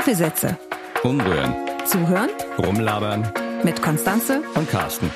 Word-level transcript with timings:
Kaffeesätze. 0.00 0.56
Umrühren. 1.02 1.54
Zuhören 1.84 2.30
Rumlabern. 2.56 3.30
mit 3.62 3.82
Konstanze. 3.82 4.42
Und 4.54 4.66
Carsten. 4.70 5.10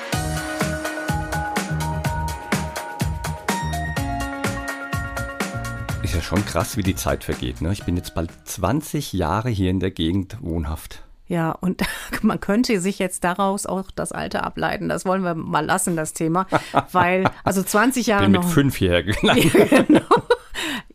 Ist 6.03 6.13
ja 6.13 6.21
schon 6.21 6.45
krass, 6.45 6.77
wie 6.77 6.83
die 6.83 6.93
Zeit 6.95 7.23
vergeht. 7.23 7.61
Ne? 7.61 7.73
Ich 7.73 7.83
bin 7.83 7.97
jetzt 7.97 8.13
bald 8.13 8.29
20 8.43 9.13
Jahre 9.13 9.49
hier 9.49 9.71
in 9.71 9.79
der 9.79 9.89
Gegend 9.89 10.37
wohnhaft. 10.41 11.01
Ja, 11.27 11.49
und 11.53 11.81
man 12.21 12.39
könnte 12.39 12.79
sich 12.79 12.99
jetzt 12.99 13.23
daraus 13.23 13.65
auch 13.65 13.89
das 13.89 14.11
Alter 14.11 14.43
ableiten. 14.43 14.87
Das 14.87 15.03
wollen 15.07 15.23
wir 15.23 15.33
mal 15.33 15.65
lassen, 15.65 15.95
das 15.95 16.13
Thema. 16.13 16.45
Weil, 16.91 17.23
also 17.43 17.63
20 17.63 18.05
Jahre 18.05 18.25
Bin 18.25 18.33
mit 18.33 18.41
noch. 18.41 18.49
fünf 18.49 18.75
hierher 18.75 19.01
gelandet. 19.03 19.51
Ja, 19.71 19.81
genau. 19.81 20.01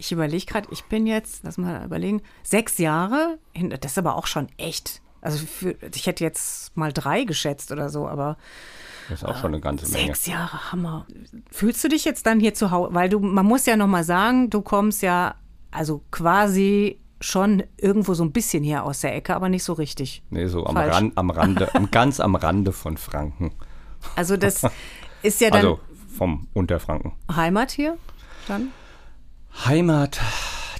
Ich 0.00 0.12
überlege 0.12 0.46
gerade, 0.46 0.66
ich 0.70 0.84
bin 0.84 1.06
jetzt, 1.06 1.44
lass 1.44 1.58
mal 1.58 1.84
überlegen, 1.84 2.22
sechs 2.42 2.78
Jahre. 2.78 3.38
Das 3.80 3.92
ist 3.92 3.98
aber 3.98 4.16
auch 4.16 4.26
schon 4.26 4.48
echt. 4.56 5.02
Also 5.20 5.44
für, 5.46 5.76
ich 5.94 6.06
hätte 6.06 6.24
jetzt 6.24 6.74
mal 6.74 6.92
drei 6.92 7.24
geschätzt 7.24 7.70
oder 7.70 7.90
so, 7.90 8.08
aber 8.08 8.38
Das 9.10 9.20
ist 9.22 9.28
auch 9.28 9.36
schon 9.36 9.52
eine 9.52 9.60
ganze 9.60 9.86
Menge. 9.92 10.06
sechs 10.06 10.24
Jahre, 10.26 10.72
Hammer. 10.72 11.06
Fühlst 11.50 11.84
du 11.84 11.88
dich 11.88 12.06
jetzt 12.06 12.24
dann 12.24 12.40
hier 12.40 12.54
zu 12.54 12.70
Hause? 12.70 12.94
Weil 12.94 13.10
du, 13.10 13.20
man 13.20 13.44
muss 13.44 13.66
ja 13.66 13.76
noch 13.76 13.86
mal 13.88 14.02
sagen, 14.02 14.48
du 14.48 14.62
kommst 14.62 15.02
ja 15.02 15.34
also 15.70 16.02
quasi 16.10 16.98
schon 17.20 17.62
irgendwo 17.76 18.14
so 18.14 18.24
ein 18.24 18.32
bisschen 18.32 18.62
hier 18.64 18.82
aus 18.82 19.00
der 19.02 19.14
Ecke, 19.14 19.36
aber 19.36 19.50
nicht 19.50 19.64
so 19.64 19.74
richtig. 19.74 20.22
Nee, 20.30 20.46
so 20.46 20.64
am, 20.64 20.74
Falsch. 20.74 20.94
Ran, 20.94 21.12
am 21.16 21.28
Rande, 21.28 21.74
am- 21.74 21.90
ganz 21.90 22.18
am 22.20 22.34
Rande 22.34 22.72
von 22.72 22.96
Franken. 22.96 23.52
Also 24.16 24.38
das 24.38 24.62
ist 25.22 25.42
ja 25.42 25.50
dann 25.50 25.58
Also 25.60 25.80
vom 26.16 26.48
Unterfranken. 26.54 27.12
Heimat 27.30 27.70
hier 27.72 27.98
dann? 28.48 28.68
Heimat, 29.66 30.20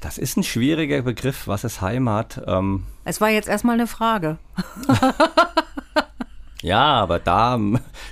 das 0.01 0.19
ist 0.19 0.37
ein 0.37 0.43
schwieriger 0.45 1.03
Begriff. 1.03 1.47
Was 1.47 1.65
ist 1.65 1.81
Heimat? 1.81 2.41
Ähm, 2.47 2.85
Es 3.05 3.21
war 3.21 3.29
jetzt 3.29 3.49
erstmal 3.49 3.75
eine 3.75 3.87
Frage. 3.87 4.39
ja, 6.63 6.81
aber 6.81 7.19
da 7.19 7.59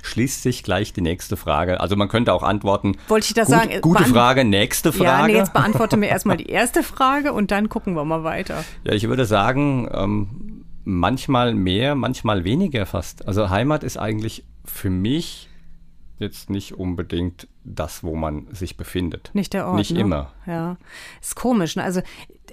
schließt 0.03 0.43
sich 0.43 0.63
gleich 0.63 0.93
die 0.93 1.01
nächste 1.01 1.37
Frage. 1.37 1.79
Also 1.79 1.95
man 1.95 2.07
könnte 2.09 2.33
auch 2.33 2.43
antworten. 2.43 2.97
Wollte 3.07 3.27
ich 3.27 3.33
das 3.33 3.47
gut, 3.47 3.55
sagen? 3.55 3.81
Gute 3.81 4.03
Beant- 4.03 4.13
Frage, 4.13 4.43
nächste 4.45 4.91
Frage. 4.91 5.09
Ja, 5.09 5.27
nee, 5.27 5.35
jetzt 5.35 5.53
beantworte 5.53 5.97
mir 5.97 6.07
erstmal 6.09 6.37
die 6.37 6.47
erste 6.49 6.83
Frage 6.83 7.33
und 7.33 7.51
dann 7.51 7.69
gucken 7.69 7.95
wir 7.95 8.05
mal 8.05 8.23
weiter. 8.23 8.63
Ja, 8.83 8.93
ich 8.93 9.07
würde 9.07 9.25
sagen, 9.25 9.89
ähm, 9.91 10.65
manchmal 10.83 11.53
mehr, 11.55 11.95
manchmal 11.95 12.43
weniger 12.43 12.85
fast. 12.85 13.27
Also 13.27 13.49
Heimat 13.49 13.83
ist 13.83 13.97
eigentlich 13.97 14.45
für 14.65 14.89
mich 14.89 15.48
jetzt 16.19 16.49
nicht 16.49 16.73
unbedingt 16.73 17.47
das, 17.63 18.03
wo 18.03 18.15
man 18.15 18.47
sich 18.53 18.77
befindet. 18.77 19.31
Nicht 19.33 19.53
der 19.53 19.67
Ort. 19.67 19.77
Nicht 19.77 19.91
ne? 19.91 20.01
immer. 20.01 20.33
Ja. 20.45 20.77
Ist 21.21 21.35
komisch. 21.35 21.75
Ne? 21.75 21.83
Also 21.83 22.01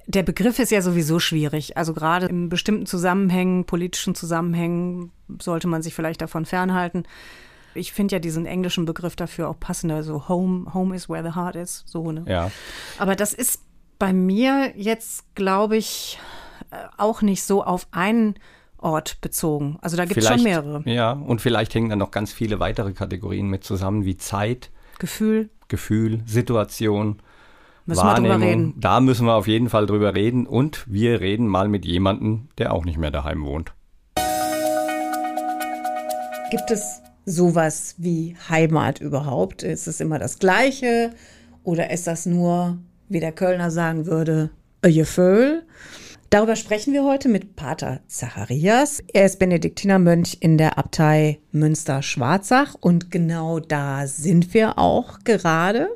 der 0.06 0.22
Begriff 0.22 0.58
ist 0.58 0.70
ja 0.70 0.80
sowieso 0.82 1.18
schwierig. 1.18 1.76
Also 1.76 1.92
gerade 1.92 2.26
in 2.26 2.48
bestimmten 2.48 2.86
Zusammenhängen, 2.86 3.64
politischen 3.64 4.14
Zusammenhängen, 4.14 5.10
sollte 5.40 5.66
man 5.66 5.82
sich 5.82 5.94
vielleicht 5.94 6.22
davon 6.22 6.44
fernhalten. 6.44 7.04
Ich 7.74 7.92
finde 7.92 8.14
ja 8.14 8.18
diesen 8.20 8.46
englischen 8.46 8.84
Begriff 8.84 9.16
dafür 9.16 9.48
auch 9.48 9.58
passender. 9.58 10.02
So 10.02 10.28
Home, 10.28 10.72
Home 10.72 10.94
is 10.94 11.08
where 11.08 11.22
the 11.22 11.34
heart 11.34 11.56
is. 11.56 11.82
So, 11.86 12.12
ne? 12.12 12.24
Ja. 12.26 12.50
Aber 12.98 13.16
das 13.16 13.34
ist 13.34 13.60
bei 13.98 14.12
mir 14.12 14.72
jetzt, 14.76 15.34
glaube 15.34 15.76
ich, 15.76 16.18
äh, 16.70 16.76
auch 16.96 17.22
nicht 17.22 17.42
so 17.42 17.64
auf 17.64 17.86
einen 17.90 18.36
Ort 18.78 19.20
bezogen. 19.20 19.78
Also 19.80 19.96
da 19.96 20.04
gibt 20.04 20.18
es 20.18 20.28
schon 20.28 20.42
mehrere. 20.42 20.82
Ja, 20.84 21.12
und 21.12 21.40
vielleicht 21.40 21.74
hängen 21.74 21.90
dann 21.90 21.98
noch 21.98 22.10
ganz 22.10 22.32
viele 22.32 22.60
weitere 22.60 22.92
Kategorien 22.92 23.48
mit 23.48 23.64
zusammen, 23.64 24.04
wie 24.04 24.16
Zeit, 24.16 24.70
Gefühl, 24.98 25.50
Gefühl, 25.68 26.22
Situation, 26.26 27.20
müssen 27.86 28.04
wir 28.04 28.14
drüber 28.14 28.28
Wahrnehmung. 28.30 28.48
reden. 28.48 28.74
Da 28.80 29.00
müssen 29.00 29.26
wir 29.26 29.34
auf 29.34 29.46
jeden 29.46 29.68
Fall 29.68 29.86
drüber 29.86 30.14
reden. 30.14 30.46
Und 30.46 30.84
wir 30.90 31.20
reden 31.20 31.46
mal 31.46 31.68
mit 31.68 31.84
jemandem, 31.84 32.48
der 32.58 32.72
auch 32.72 32.84
nicht 32.84 32.98
mehr 32.98 33.10
daheim 33.10 33.44
wohnt. 33.44 33.72
Gibt 36.50 36.70
es 36.70 37.02
sowas 37.24 37.94
wie 37.98 38.36
Heimat 38.48 39.00
überhaupt? 39.00 39.62
Ist 39.62 39.88
es 39.88 40.00
immer 40.00 40.18
das 40.18 40.38
Gleiche? 40.38 41.12
Oder 41.64 41.90
ist 41.90 42.06
das 42.06 42.26
nur, 42.26 42.78
wie 43.08 43.20
der 43.20 43.32
Kölner 43.32 43.70
sagen 43.70 44.06
würde, 44.06 44.50
a 44.82 44.88
Gefühl? 44.88 45.64
Darüber 46.36 46.54
sprechen 46.54 46.92
wir 46.92 47.02
heute 47.02 47.30
mit 47.30 47.56
Pater 47.56 48.00
Zacharias. 48.08 49.02
Er 49.10 49.24
ist 49.24 49.38
Benediktinermönch 49.38 50.36
in 50.40 50.58
der 50.58 50.76
Abtei 50.76 51.38
Münster-Schwarzach 51.52 52.74
und 52.78 53.10
genau 53.10 53.58
da 53.58 54.06
sind 54.06 54.52
wir 54.52 54.78
auch 54.78 55.20
gerade. 55.24 55.88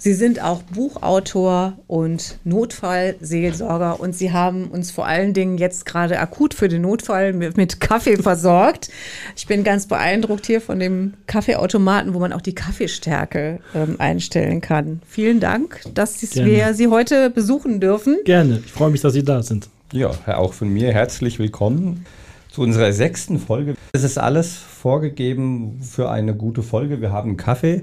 Sie 0.00 0.14
sind 0.14 0.40
auch 0.40 0.62
Buchautor 0.62 1.72
und 1.88 2.38
Notfallseelsorger 2.44 3.98
und 3.98 4.14
Sie 4.14 4.32
haben 4.32 4.68
uns 4.68 4.92
vor 4.92 5.06
allen 5.06 5.34
Dingen 5.34 5.58
jetzt 5.58 5.86
gerade 5.86 6.20
akut 6.20 6.54
für 6.54 6.68
den 6.68 6.82
Notfall 6.82 7.32
mit, 7.32 7.56
mit 7.56 7.80
Kaffee 7.80 8.16
versorgt. 8.16 8.90
Ich 9.36 9.48
bin 9.48 9.64
ganz 9.64 9.86
beeindruckt 9.86 10.46
hier 10.46 10.60
von 10.60 10.78
dem 10.78 11.14
Kaffeeautomaten, 11.26 12.14
wo 12.14 12.20
man 12.20 12.32
auch 12.32 12.40
die 12.40 12.54
Kaffeestärke 12.54 13.58
ähm, 13.74 13.96
einstellen 13.98 14.60
kann. 14.60 15.02
Vielen 15.04 15.40
Dank, 15.40 15.80
dass 15.94 16.20
Gerne. 16.20 16.48
wir 16.48 16.74
Sie 16.74 16.86
heute 16.86 17.28
besuchen 17.30 17.80
dürfen. 17.80 18.18
Gerne. 18.24 18.62
Ich 18.64 18.70
freue 18.70 18.90
mich, 18.90 19.00
dass 19.00 19.14
Sie 19.14 19.24
da 19.24 19.42
sind. 19.42 19.68
Ja, 19.92 20.12
auch 20.26 20.52
von 20.52 20.68
mir 20.68 20.92
herzlich 20.92 21.40
willkommen 21.40 22.06
zu 22.52 22.62
unserer 22.62 22.92
sechsten 22.92 23.40
Folge. 23.40 23.74
Es 23.92 24.04
ist 24.04 24.16
alles 24.16 24.54
vorgegeben 24.54 25.80
für 25.82 26.08
eine 26.08 26.36
gute 26.36 26.62
Folge. 26.62 27.00
Wir 27.00 27.10
haben 27.10 27.36
Kaffee. 27.36 27.82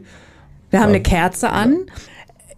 Wir 0.76 0.82
haben 0.82 0.90
eine 0.90 1.02
Kerze 1.02 1.52
an. 1.52 1.86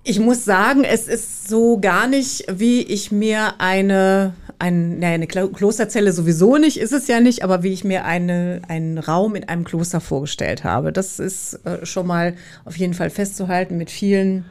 Ich 0.04 0.20
muss 0.20 0.44
sagen, 0.44 0.84
es 0.84 1.08
ist 1.08 1.48
so 1.48 1.80
gar 1.80 2.08
nicht, 2.08 2.46
wie 2.52 2.82
ich 2.82 3.12
mir 3.12 3.60
eine, 3.60 4.34
ein, 4.58 4.98
naja, 4.98 5.14
eine 5.14 5.28
Klo- 5.28 5.50
Klosterzelle 5.50 6.12
sowieso 6.12 6.58
nicht, 6.58 6.78
ist 6.78 6.94
es 6.94 7.08
ja 7.08 7.20
nicht, 7.20 7.44
aber 7.44 7.62
wie 7.62 7.74
ich 7.74 7.84
mir 7.84 8.06
eine, 8.06 8.64
einen 8.68 8.98
Raum 8.98 9.36
in 9.36 9.48
einem 9.48 9.66
Kloster 9.66 10.02
vorgestellt 10.02 10.64
habe. 10.64 10.92
Das 10.92 11.20
ist 11.20 11.60
äh, 11.64 11.86
schon 11.86 12.08
mal 12.08 12.34
auf 12.66 12.76
jeden 12.76 12.96
Fall 12.96 13.12
festzuhalten 13.12 13.78
mit 13.78 13.92
vielen, 13.92 14.46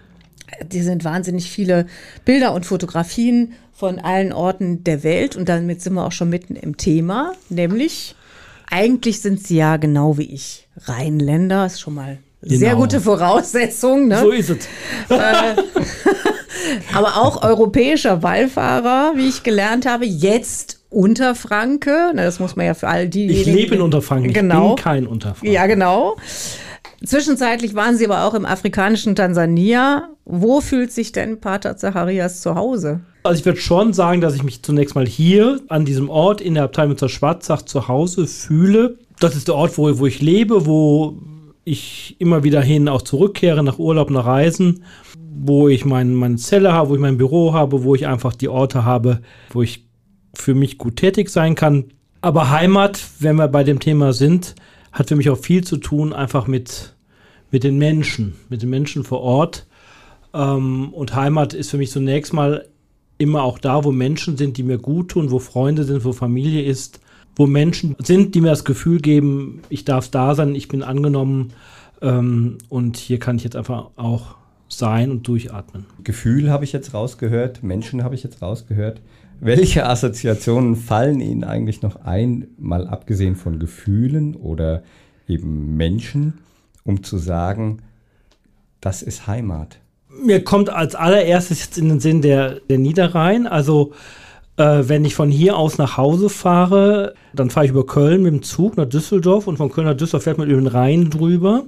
die 0.71 0.83
sind 0.83 1.03
wahnsinnig 1.03 1.51
viele 1.51 1.87
Bilder 2.25 2.55
und 2.55 2.67
Fotografien 2.67 3.55
von 3.73 3.99
allen 3.99 4.33
Orten 4.33 4.85
der 4.85 5.03
Welt 5.03 5.35
und 5.35 5.49
damit 5.49 5.83
sind 5.83 5.95
wir 5.95 6.07
auch 6.07 6.13
schon 6.13 6.31
mitten 6.31 6.55
im 6.55 6.77
Thema, 6.77 7.33
nämlich 7.49 8.15
eigentlich 8.71 9.21
sind 9.23 9.45
sie 9.45 9.57
ja 9.57 9.77
genau 9.77 10.19
wie 10.19 10.33
ich 10.33 10.69
Rheinländer, 10.77 11.67
ist 11.67 11.81
schon 11.81 11.95
mal 11.95 12.19
sehr 12.43 12.71
Genau. 12.71 12.81
gute 12.83 13.01
Voraussetzung, 13.01 14.09
ne? 14.09 14.21
So 14.21 14.31
ist 14.31 14.51
es. 14.51 14.69
aber 16.95 17.17
auch 17.17 17.43
europäischer 17.43 18.23
Wallfahrer, 18.23 19.13
wie 19.17 19.29
ich 19.29 19.43
gelernt 19.43 19.87
habe, 19.87 20.05
jetzt 20.07 20.81
Unterfranke, 20.91 22.13
Na, 22.15 22.25
das 22.25 22.39
muss 22.41 22.57
man 22.57 22.67
ja 22.67 22.75
für 22.75 22.89
all 22.89 23.09
die 23.09 23.27
Ich 23.29 23.47
lebe 23.47 23.75
in 23.75 23.81
Unterfranken. 23.81 24.31
Ich 24.31 24.35
Genau. 24.35 24.75
bin 24.75 24.83
kein 24.85 25.07
Unterfranken. 25.07 25.53
Ja, 25.53 25.67
genau. 25.67 26.17
Zwischenzeitlich 27.05 27.75
waren 27.75 27.97
Sie 27.97 28.07
aber 28.07 28.25
auch 28.25 28.35
im 28.35 28.47
afrikanischen 28.47 29.15
Tansania. 29.15 30.09
Wo 30.25 30.61
fühlt 30.61 30.93
sich 30.93 31.13
denn 31.13 31.41
Pater 31.41 31.77
Zacharias 31.77 32.41
zu 32.41 32.55
Hause? 32.55 33.01
Also 33.23 33.39
ich 33.41 33.45
würde 33.45 33.61
schon 33.61 33.93
sagen, 33.93 34.21
dass 34.21 34.35
ich 34.35 34.43
mich 34.43 34.63
zunächst 34.63 34.95
mal 34.95 35.07
hier 35.07 35.61
an 35.69 35.85
diesem 35.85 36.09
Ort 36.09 36.41
in 36.41 36.55
der 36.55 36.65
Abtei 36.65 36.87
Münster 36.87 37.09
Schwarzach 37.09 37.63
zu 37.63 37.89
Hause 37.89 38.27
fühle. 38.27 38.99
Das 39.21 39.37
ist 39.37 39.49
der 39.49 39.57
Ort, 39.57 39.77
wo, 39.79 39.99
wo 39.99 40.07
ich 40.07 40.21
lebe, 40.23 40.67
wo 40.67 41.19
ich 41.67 42.15
immer 42.21 42.45
wieder 42.45 42.63
hin 42.63 42.89
auch 42.89 43.03
zurückkehre 43.03 43.63
nach 43.65 43.81
Urlaub, 43.81 44.09
nach 44.11 44.25
Reisen, 44.25 44.85
wo 45.19 45.69
ich 45.69 45.85
mein, 45.85 46.15
meine 46.15 46.37
Zelle 46.37 46.73
habe, 46.73 46.91
wo 46.91 46.95
ich 46.95 47.01
mein 47.01 47.19
Büro 47.19 47.53
habe, 47.53 47.83
wo 47.83 47.95
ich 47.97 48.07
einfach 48.07 48.35
die 48.35 48.49
Orte 48.49 48.85
habe, 48.85 49.21
wo 49.51 49.63
ich 49.63 49.85
für 50.33 50.55
mich 50.55 50.79
gut 50.79 50.97
tätig 50.97 51.29
sein 51.29 51.57
kann. 51.57 51.87
Aber 52.21 52.51
Heimat, 52.51 53.05
wenn 53.19 53.35
wir 53.35 53.49
bei 53.49 53.65
dem 53.65 53.81
Thema 53.81 54.13
sind, 54.13 54.55
hat 54.93 55.09
für 55.09 55.17
mich 55.17 55.29
auch 55.29 55.39
viel 55.39 55.65
zu 55.65 55.79
tun 55.79 56.13
einfach 56.13 56.47
mit, 56.47 56.95
mit 57.51 57.65
den 57.65 57.79
Menschen, 57.79 58.37
mit 58.49 58.63
den 58.63 58.71
Menschen 58.71 59.03
vor 59.03 59.21
Ort. 59.21 59.67
Ähm, 60.33 60.91
und 60.95 61.17
Heimat 61.17 61.53
ist 61.53 61.71
für 61.71 61.79
mich 61.79 61.91
zunächst 61.91 62.33
mal 62.33 62.69
immer 63.19 63.43
auch 63.43 63.59
da, 63.59 63.83
wo 63.83 63.91
Menschen 63.91 64.37
sind, 64.37 64.57
die 64.57 64.63
mir 64.63 64.79
gut 64.79 65.11
tun, 65.11 65.33
wo 65.33 65.41
Freunde 65.41 65.83
sind, 65.83 66.05
wo 66.05 66.13
Familie 66.13 66.63
ist, 66.63 67.01
wo 67.37 67.47
Menschen 67.47 67.95
sind, 67.99 68.35
die 68.35 68.41
mir 68.41 68.49
das 68.49 68.65
Gefühl 68.65 69.01
geben, 69.01 69.61
ich 69.69 69.85
darf 69.85 70.09
da 70.09 70.35
sein, 70.35 70.55
ich 70.55 70.69
bin 70.69 70.83
angenommen 70.83 71.53
ähm, 72.01 72.59
und 72.69 72.97
hier 72.97 73.19
kann 73.19 73.37
ich 73.37 73.45
jetzt 73.45 73.57
einfach 73.57 73.91
auch 73.97 74.37
sein 74.69 75.11
und 75.11 75.29
durchatmen. 75.29 75.85
Gefühl 76.03 76.51
habe 76.51 76.65
ich 76.65 76.73
jetzt 76.73 76.95
rausgehört, 76.95 77.63
Menschen 77.63 78.03
habe 78.03 78.15
ich 78.15 78.23
jetzt 78.23 78.43
rausgehört. 78.43 79.01
Welche 79.39 79.87
Assoziationen 79.87 80.77
fallen 80.77 81.21
Ihnen 81.21 81.45
eigentlich 81.45 81.83
noch 81.83 82.05
ein, 82.05 82.49
mal 82.59 82.87
abgesehen 82.87 83.37
von 83.37 83.59
Gefühlen 83.59 84.35
oder 84.35 84.83
eben 85.29 85.77
Menschen, 85.77 86.39
um 86.85 87.03
zu 87.03 87.19
sagen, 87.19 87.83
das 88.81 89.03
ist 89.03 89.27
Heimat? 89.27 89.79
Mir 90.09 90.43
kommt 90.43 90.71
als 90.71 90.95
allererstes 90.95 91.63
jetzt 91.63 91.77
in 91.77 91.91
den 91.91 92.01
Sinn 92.01 92.23
der, 92.23 92.61
der 92.61 92.79
Niederrhein. 92.79 93.47
Also 93.47 93.93
äh, 94.57 94.89
wenn 94.89 95.05
ich 95.05 95.15
von 95.15 95.31
hier 95.31 95.57
aus 95.57 95.79
nach 95.79 95.97
Hause 95.97 96.29
fahre, 96.29 97.15
dann 97.35 97.51
fahre 97.51 97.67
ich 97.67 97.73
über 97.73 97.87
Köln 97.87 98.23
mit 98.23 98.33
dem 98.33 98.43
Zug 98.43 98.77
nach 98.77 98.87
Düsseldorf 98.87 99.47
und 99.47 99.57
von 99.57 99.71
Köln 99.71 99.87
nach 99.87 99.97
Düsseldorf 99.97 100.25
fährt 100.25 100.39
man 100.39 100.49
über 100.49 100.61
den 100.61 100.67
Rhein 100.67 101.11
drüber. 101.11 101.65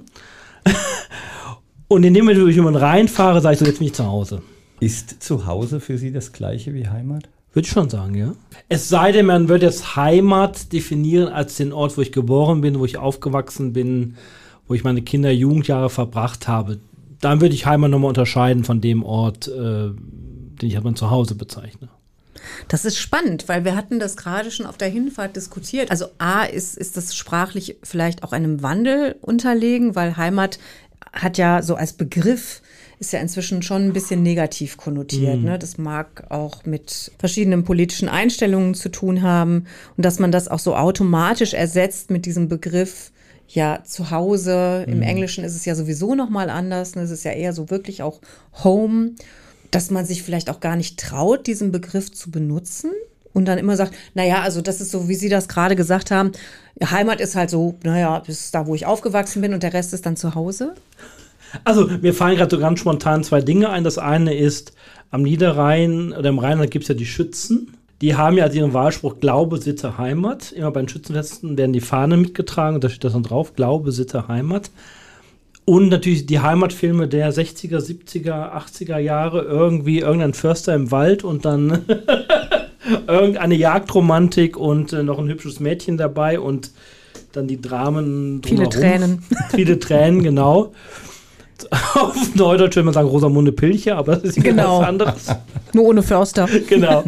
und 1.87 2.03
indem 2.03 2.29
ich 2.29 2.37
über 2.37 2.71
den 2.71 2.75
Rhein 2.75 3.07
fahre, 3.07 3.41
sage 3.41 3.53
ich 3.53 3.59
so, 3.59 3.65
jetzt 3.65 3.79
bin 3.79 3.87
ich 3.87 3.93
zu 3.93 4.05
Hause. 4.05 4.41
Ist 4.79 5.21
zu 5.21 5.45
Hause 5.45 5.79
für 5.79 5.97
Sie 5.97 6.11
das 6.11 6.31
gleiche 6.31 6.73
wie 6.73 6.87
Heimat? 6.87 7.29
Würde 7.53 7.65
ich 7.65 7.71
schon 7.71 7.89
sagen, 7.89 8.15
ja. 8.15 8.33
Es 8.69 8.89
sei 8.89 9.11
denn, 9.11 9.25
man 9.25 9.49
würde 9.49 9.65
jetzt 9.65 9.95
Heimat 9.95 10.71
definieren 10.71 11.29
als 11.29 11.57
den 11.57 11.73
Ort, 11.73 11.97
wo 11.97 12.01
ich 12.01 12.11
geboren 12.11 12.61
bin, 12.61 12.79
wo 12.79 12.85
ich 12.85 12.97
aufgewachsen 12.97 13.73
bin, 13.73 14.15
wo 14.67 14.75
ich 14.75 14.83
meine 14.83 15.01
Kinder, 15.01 15.31
Jugendjahre 15.31 15.89
verbracht 15.89 16.47
habe. 16.47 16.79
Dann 17.21 17.41
würde 17.41 17.55
ich 17.55 17.65
Heimat 17.65 17.89
nochmal 17.89 18.09
unterscheiden 18.09 18.63
von 18.63 18.81
dem 18.81 19.03
Ort, 19.03 19.47
äh, 19.47 19.89
den 19.91 20.69
ich 20.69 20.77
aber 20.77 20.93
zu 20.93 21.09
Hause 21.09 21.35
bezeichne. 21.35 21.89
Das 22.67 22.85
ist 22.85 22.97
spannend, 22.97 23.47
weil 23.47 23.65
wir 23.65 23.75
hatten 23.75 23.99
das 23.99 24.17
gerade 24.17 24.51
schon 24.51 24.65
auf 24.65 24.77
der 24.77 24.89
Hinfahrt 24.89 25.35
diskutiert. 25.35 25.91
Also 25.91 26.07
A 26.17 26.43
ist, 26.43 26.77
ist 26.77 26.97
das 26.97 27.15
sprachlich 27.15 27.77
vielleicht 27.83 28.23
auch 28.23 28.31
einem 28.31 28.61
Wandel 28.61 29.15
unterlegen, 29.21 29.95
weil 29.95 30.17
Heimat 30.17 30.59
hat 31.13 31.37
ja 31.37 31.61
so 31.61 31.75
als 31.75 31.93
Begriff 31.93 32.61
ist 32.99 33.13
ja 33.13 33.19
inzwischen 33.19 33.61
schon 33.61 33.85
ein 33.85 33.93
bisschen 33.93 34.21
negativ 34.23 34.75
konnotiert. 34.75 35.37
Mhm. 35.37 35.45
Ne? 35.45 35.59
Das 35.59 35.77
mag 35.77 36.25
auch 36.29 36.65
mit 36.65 37.11
verschiedenen 37.17 37.63
politischen 37.63 38.09
Einstellungen 38.09 38.73
zu 38.73 38.89
tun 38.89 39.21
haben 39.21 39.65
und 39.95 40.05
dass 40.05 40.19
man 40.19 40.33
das 40.33 40.49
auch 40.49 40.59
so 40.59 40.75
automatisch 40.75 41.53
ersetzt 41.53 42.11
mit 42.11 42.25
diesem 42.25 42.49
Begriff 42.49 43.11
ja 43.47 43.79
zu 43.85 44.11
Hause. 44.11 44.83
Mhm. 44.85 44.93
Im 44.93 45.01
Englischen 45.01 45.45
ist 45.45 45.55
es 45.55 45.63
ja 45.63 45.75
sowieso 45.75 46.13
noch 46.13 46.29
mal 46.29 46.49
anders. 46.49 46.95
Ne? 46.95 47.01
Es 47.01 47.11
ist 47.11 47.23
ja 47.23 47.31
eher 47.31 47.53
so 47.53 47.69
wirklich 47.69 48.03
auch 48.03 48.19
Home 48.63 49.11
dass 49.71 49.91
man 49.91 50.05
sich 50.05 50.23
vielleicht 50.23 50.49
auch 50.49 50.59
gar 50.59 50.75
nicht 50.75 50.99
traut, 50.99 51.47
diesen 51.47 51.71
Begriff 51.71 52.11
zu 52.11 52.31
benutzen 52.31 52.91
und 53.33 53.45
dann 53.45 53.57
immer 53.57 53.75
sagt, 53.75 53.93
naja, 54.13 54.41
also 54.41 54.61
das 54.61 54.81
ist 54.81 54.91
so, 54.91 55.07
wie 55.07 55.15
Sie 55.15 55.29
das 55.29 55.47
gerade 55.47 55.75
gesagt 55.75 56.11
haben, 56.11 56.31
Heimat 56.83 57.21
ist 57.21 57.35
halt 57.35 57.49
so, 57.49 57.75
naja, 57.83 58.23
ist 58.27 58.55
da, 58.55 58.67
wo 58.67 58.75
ich 58.75 58.85
aufgewachsen 58.85 59.41
bin 59.41 59.53
und 59.53 59.63
der 59.63 59.73
Rest 59.73 59.93
ist 59.93 60.05
dann 60.05 60.15
zu 60.17 60.35
Hause? 60.35 60.75
Also 61.63 61.87
mir 61.87 62.13
fallen 62.13 62.37
gerade 62.37 62.55
so 62.55 62.61
ganz 62.61 62.79
spontan 62.79 63.23
zwei 63.23 63.41
Dinge 63.41 63.69
ein. 63.69 63.83
Das 63.83 63.97
eine 63.97 64.35
ist, 64.35 64.73
am 65.11 65.23
Niederrhein 65.23 66.13
oder 66.13 66.29
im 66.29 66.39
Rheinland 66.39 66.71
gibt 66.71 66.83
es 66.83 66.89
ja 66.89 66.95
die 66.95 67.05
Schützen. 67.05 67.75
Die 68.01 68.15
haben 68.15 68.37
ja 68.37 68.47
ihren 68.47 68.73
Wahlspruch 68.73 69.19
Glaube, 69.19 69.57
Sitte, 69.57 69.97
Heimat. 69.97 70.51
Immer 70.51 70.71
bei 70.71 70.81
den 70.81 70.89
Schützenfesten 70.89 71.57
werden 71.57 71.73
die 71.73 71.81
Fahnen 71.81 72.21
mitgetragen 72.21 72.75
und 72.75 72.83
da 72.83 72.89
steht 72.89 73.03
das 73.03 73.13
dann 73.13 73.23
drauf, 73.23 73.55
Glaube, 73.55 73.91
Sitte, 73.91 74.27
Heimat. 74.27 74.71
Und 75.69 75.89
natürlich 75.89 76.25
die 76.25 76.39
Heimatfilme 76.39 77.07
der 77.07 77.31
60er, 77.31 77.77
70er, 77.77 78.55
80er 78.55 78.97
Jahre, 78.97 79.43
irgendwie 79.43 79.99
irgendein 79.99 80.33
Förster 80.33 80.73
im 80.73 80.89
Wald 80.89 81.23
und 81.23 81.45
dann 81.45 81.85
irgendeine 83.07 83.53
Jagdromantik 83.53 84.57
und 84.57 84.93
äh, 84.93 85.03
noch 85.03 85.19
ein 85.19 85.27
hübsches 85.27 85.59
Mädchen 85.59 85.95
dabei 85.95 86.39
und 86.39 86.71
dann 87.33 87.45
die 87.47 87.61
Dramen. 87.61 88.41
Viele 88.43 88.67
Tränen. 88.67 89.21
Viele 89.51 89.77
Tränen, 89.77 90.23
genau. 90.23 90.73
Auf 91.93 92.33
Neudeutsch 92.33 92.75
würde 92.75 92.85
man 92.85 92.95
sagen 92.95 93.07
Rosamunde 93.07 93.51
Pilcher, 93.51 93.95
aber 93.97 94.15
das 94.15 94.23
ist 94.23 94.43
genau. 94.43 94.79
was 94.79 94.87
anderes. 94.87 95.27
Nur 95.73 95.85
ohne 95.85 96.01
Förster. 96.01 96.49
Genau. 96.67 97.03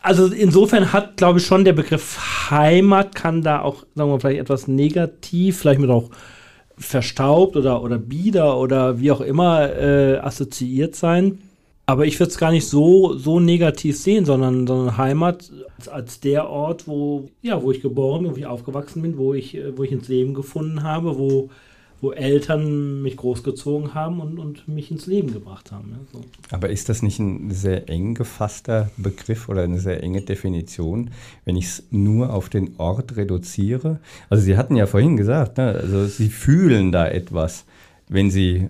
Also 0.00 0.28
insofern 0.28 0.90
hat, 0.94 1.18
glaube 1.18 1.38
ich, 1.38 1.44
schon 1.44 1.66
der 1.66 1.74
Begriff 1.74 2.48
Heimat 2.50 3.14
kann 3.14 3.42
da 3.42 3.60
auch, 3.60 3.84
sagen 3.94 4.08
wir 4.08 4.14
mal, 4.14 4.20
vielleicht 4.20 4.40
etwas 4.40 4.68
negativ, 4.68 5.58
vielleicht 5.58 5.80
mit 5.80 5.90
auch 5.90 6.08
verstaubt 6.76 7.56
oder, 7.56 7.82
oder 7.82 7.98
bieder 7.98 8.58
oder 8.58 9.00
wie 9.00 9.12
auch 9.12 9.20
immer 9.20 9.70
äh, 9.72 10.18
assoziiert 10.18 10.96
sein. 10.96 11.38
Aber 11.86 12.06
ich 12.06 12.18
würde 12.18 12.30
es 12.30 12.38
gar 12.38 12.50
nicht 12.50 12.66
so, 12.66 13.14
so 13.14 13.40
negativ 13.40 13.98
sehen, 13.98 14.24
sondern, 14.24 14.66
sondern 14.66 14.96
Heimat 14.96 15.52
als, 15.76 15.88
als, 15.88 16.20
der 16.20 16.48
Ort, 16.48 16.88
wo, 16.88 17.28
ja, 17.42 17.62
wo 17.62 17.70
ich 17.72 17.82
geboren 17.82 18.22
bin, 18.22 18.32
wo 18.32 18.36
ich 18.36 18.46
aufgewachsen 18.46 19.02
bin, 19.02 19.18
wo 19.18 19.34
ich, 19.34 19.54
äh, 19.54 19.76
wo 19.76 19.82
ich 19.82 19.92
ins 19.92 20.08
Leben 20.08 20.32
gefunden 20.32 20.82
habe, 20.82 21.18
wo, 21.18 21.50
wo 22.04 22.12
Eltern 22.12 23.00
mich 23.00 23.16
großgezogen 23.16 23.94
haben 23.94 24.20
und, 24.20 24.38
und 24.38 24.68
mich 24.68 24.90
ins 24.90 25.06
Leben 25.06 25.32
gebracht 25.32 25.72
haben. 25.72 25.92
Ja, 25.92 25.98
so. 26.12 26.24
Aber 26.50 26.68
ist 26.68 26.90
das 26.90 27.02
nicht 27.02 27.18
ein 27.18 27.50
sehr 27.50 27.88
eng 27.88 28.14
gefasster 28.14 28.90
Begriff 28.98 29.48
oder 29.48 29.62
eine 29.62 29.80
sehr 29.80 30.02
enge 30.02 30.20
Definition, 30.20 31.10
wenn 31.46 31.56
ich 31.56 31.64
es 31.64 31.82
nur 31.90 32.32
auf 32.32 32.50
den 32.50 32.74
Ort 32.76 33.16
reduziere? 33.16 34.00
Also 34.28 34.44
Sie 34.44 34.58
hatten 34.58 34.76
ja 34.76 34.86
vorhin 34.86 35.16
gesagt, 35.16 35.56
ne, 35.56 35.78
also 35.80 36.06
Sie 36.06 36.28
fühlen 36.28 36.92
da 36.92 37.08
etwas, 37.08 37.64
wenn 38.08 38.30
Sie 38.30 38.68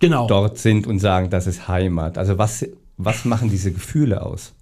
genau. 0.00 0.26
dort 0.26 0.58
sind 0.58 0.88
und 0.88 0.98
sagen, 0.98 1.30
das 1.30 1.46
ist 1.46 1.68
Heimat. 1.68 2.18
Also 2.18 2.36
was, 2.36 2.66
was 2.96 3.24
machen 3.24 3.48
diese 3.48 3.70
Gefühle 3.70 4.26
aus? 4.26 4.54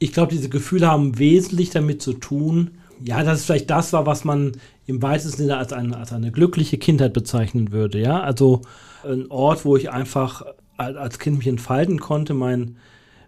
Ich 0.00 0.12
glaube, 0.12 0.32
diese 0.32 0.48
Gefühle 0.48 0.88
haben 0.88 1.20
wesentlich 1.20 1.70
damit 1.70 2.02
zu 2.02 2.14
tun, 2.14 2.72
ja, 3.04 3.22
das 3.22 3.40
ist 3.40 3.46
vielleicht 3.46 3.70
das 3.70 3.92
war, 3.92 4.06
was 4.06 4.24
man 4.24 4.56
im 4.88 5.02
weitesten 5.02 5.36
Sinne 5.36 5.58
als, 5.58 5.72
ein, 5.72 5.94
als 5.94 6.12
eine 6.12 6.32
glückliche 6.32 6.78
Kindheit 6.78 7.12
bezeichnen 7.12 7.72
würde. 7.72 8.00
Ja, 8.00 8.20
also 8.20 8.62
ein 9.04 9.30
Ort, 9.30 9.64
wo 9.64 9.76
ich 9.76 9.90
einfach 9.90 10.42
als 10.78 11.18
Kind 11.18 11.38
mich 11.38 11.46
entfalten 11.46 12.00
konnte. 12.00 12.32
Mein, 12.32 12.76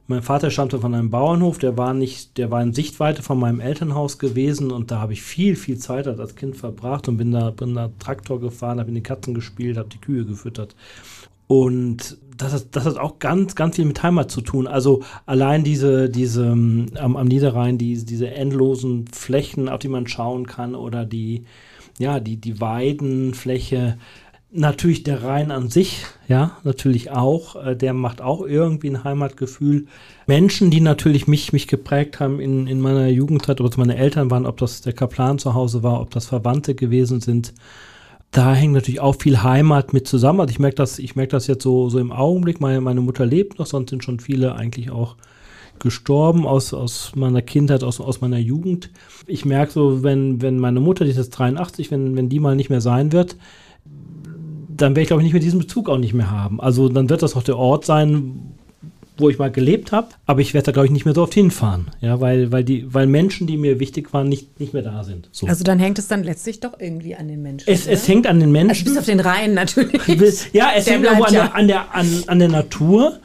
mein 0.07 0.23
Vater 0.23 0.51
stammte 0.51 0.81
von 0.81 0.95
einem 0.95 1.11
Bauernhof, 1.11 1.59
der 1.59 1.77
war 1.77 1.93
nicht, 1.93 2.39
der 2.39 2.51
war 2.51 2.63
in 2.63 2.73
Sichtweite 2.73 3.23
von 3.23 3.39
meinem 3.39 3.61
Elternhaus 3.61 4.19
gewesen 4.19 4.71
und 4.71 4.91
da 4.91 5.01
habe 5.01 5.13
ich 5.13 5.21
viel, 5.21 5.55
viel 5.55 5.77
Zeit 5.77 6.09
als 6.09 6.35
Kind 6.35 6.57
verbracht 6.57 7.09
und 7.09 7.19
bin 7.19 7.31
da, 7.31 7.51
bin 7.51 7.75
da 7.75 7.91
Traktor 7.99 8.41
gefahren, 8.41 8.81
habe 8.81 8.89
in 8.89 8.95
die 8.95 9.03
Katzen 9.03 9.35
gespielt, 9.35 9.77
habe 9.77 9.91
die 9.91 10.01
Kühe 10.01 10.25
gefüttert. 10.25 10.75
Und 11.47 12.17
das, 12.43 12.53
hat, 12.53 12.67
das 12.73 12.87
hat 12.87 12.99
auch 12.99 13.19
ganz, 13.19 13.55
ganz 13.55 13.77
viel 13.77 13.85
mit 13.85 14.03
Heimat 14.03 14.31
zu 14.31 14.41
tun. 14.41 14.67
Also 14.67 15.03
allein 15.27 15.65
diese, 15.65 16.09
diese 16.09 16.47
ähm, 16.47 16.87
am, 16.99 17.17
am 17.17 17.27
Niederrhein, 17.27 17.79
die, 17.79 18.05
diese 18.05 18.31
endlosen 18.31 19.07
Flächen, 19.09 19.69
auf 19.69 19.79
die 19.81 19.89
man 19.89 20.07
schauen 20.07 20.47
kann, 20.47 20.75
oder 20.75 21.05
die, 21.05 21.45
ja, 21.99 22.21
die, 22.21 22.37
die 22.37 22.61
Weidenfläche. 22.61 23.99
Natürlich 24.53 25.05
der 25.05 25.23
Rhein 25.23 25.53
an 25.53 25.69
sich, 25.69 26.05
ja, 26.27 26.57
natürlich 26.65 27.13
auch. 27.13 27.55
Äh, 27.65 27.77
der 27.77 27.93
macht 27.93 28.21
auch 28.21 28.43
irgendwie 28.43 28.91
ein 28.91 29.05
Heimatgefühl. 29.05 29.87
Menschen, 30.27 30.71
die 30.71 30.81
natürlich 30.81 31.29
mich, 31.29 31.53
mich 31.53 31.69
geprägt 31.69 32.19
haben 32.19 32.41
in, 32.41 32.67
in 32.67 32.81
meiner 32.81 33.07
Jugendzeit, 33.09 33.61
ob 33.61 33.71
es 33.71 33.77
meine 33.77 33.97
Eltern 33.97 34.31
waren, 34.31 34.47
ob 34.47 34.57
das 34.57 34.81
der 34.81 34.93
Kaplan 34.93 35.39
zu 35.39 35.55
Hause 35.55 35.83
war, 35.83 36.01
ob 36.01 36.11
das 36.11 36.27
Verwandte 36.27 36.75
gewesen 36.75 37.21
sind 37.21 37.53
da 38.31 38.55
hängt 38.55 38.75
natürlich 38.75 39.01
auch 39.01 39.17
viel 39.21 39.43
Heimat 39.43 39.93
mit 39.93 40.07
zusammen. 40.07 40.41
Also 40.41 40.53
ich 40.53 40.61
merke 40.61 40.77
das, 40.77 40.99
ich 40.99 41.17
merke 41.17 41.33
das 41.33 41.47
jetzt 41.47 41.65
so, 41.65 41.89
so 41.89 41.99
im 41.99 42.13
Augenblick. 42.13 42.61
Meine, 42.61 42.81
meine 42.81 43.01
Mutter 43.01 43.27
lebt 43.27 43.59
noch, 43.59 43.67
sonst 43.67 43.91
sind 43.91 44.05
schon 44.05 44.21
viele 44.21 44.55
eigentlich 44.55 44.91
auch 44.91 45.17
gestorben 45.81 46.47
aus, 46.47 46.73
aus 46.73 47.13
meiner 47.17 47.43
Kindheit, 47.43 47.83
aus, 47.83 48.01
aus 48.01 48.21
meiner 48.21 48.39
Jugend. 48.39 48.91
Ich 49.27 49.45
merke 49.45 49.73
so, 49.73 50.03
wenn, 50.03 50.43
wenn 50.43 50.59
meine 50.59 50.79
Mutter, 50.79 51.05
die 51.05 51.11
ist 51.11 51.17
jetzt 51.17 51.31
83, 51.31 51.91
wenn, 51.91 52.17
wenn 52.17 52.29
die 52.29 52.39
mal 52.39 52.55
nicht 52.55 52.71
mehr 52.71 52.81
sein 52.81 53.13
wird, 53.13 53.37
dann 54.69 54.93
werde 54.93 55.03
ich, 55.03 55.09
glaube 55.09 55.23
ich, 55.23 55.25
nicht 55.25 55.33
mehr 55.33 55.43
diesen 55.43 55.59
Bezug 55.59 55.89
auch 55.89 55.99
nicht 55.99 56.15
mehr 56.15 56.31
haben. 56.31 56.61
Also 56.61 56.89
dann 56.89 57.11
wird 57.11 57.23
das 57.23 57.35
auch 57.35 57.43
der 57.43 57.59
Ort 57.59 57.85
sein, 57.85 58.55
wo 59.21 59.29
ich 59.29 59.39
mal 59.39 59.51
gelebt 59.51 59.93
habe, 59.93 60.09
aber 60.27 60.41
ich 60.41 60.55
werde 60.55 60.67
da, 60.67 60.73
glaube 60.73 60.87
ich, 60.87 60.93
nicht 60.93 61.05
mehr 61.05 61.15
so 61.15 61.23
oft 61.23 61.35
hinfahren. 61.35 61.91
Ja, 62.01 62.21
weil, 62.21 62.53
weil, 62.53 62.65
die, 62.65 62.93
weil 62.93 63.07
Menschen, 63.07 63.47
die 63.47 63.57
mir 63.57 63.81
wichtig 63.81 64.13
waren, 64.13 64.29
nicht, 64.29 64.59
nicht 64.61 64.73
mehr 64.73 64.83
da 64.83 65.05
sind. 65.05 65.29
So. 65.33 65.47
Also 65.47 65.65
dann 65.65 65.79
hängt 65.79 65.99
es 65.99 66.09
dann 66.09 66.25
letztlich 66.25 66.61
doch 66.61 66.79
irgendwie 66.79 67.15
an 67.15 67.29
den 67.29 67.43
Menschen. 67.43 67.69
Es, 67.71 67.87
es 67.87 68.07
hängt 68.09 68.27
an 68.27 68.41
den 68.41 68.53
Menschen. 68.53 68.71
Also 68.71 68.85
bis 68.85 68.99
auf 68.99 69.07
den 69.07 69.21
Rhein 69.21 69.55
natürlich. 69.55 70.01
Ja, 70.53 70.71
es 70.77 70.85
der 70.85 70.95
hängt 70.95 71.05
irgendwo 71.05 71.25
an, 71.25 71.35
ja. 71.35 71.47
der, 71.47 71.55
an, 71.55 71.69
der, 71.69 71.95
an, 71.95 72.07
an 72.27 72.39
der 72.39 72.49
Natur. 72.49 73.19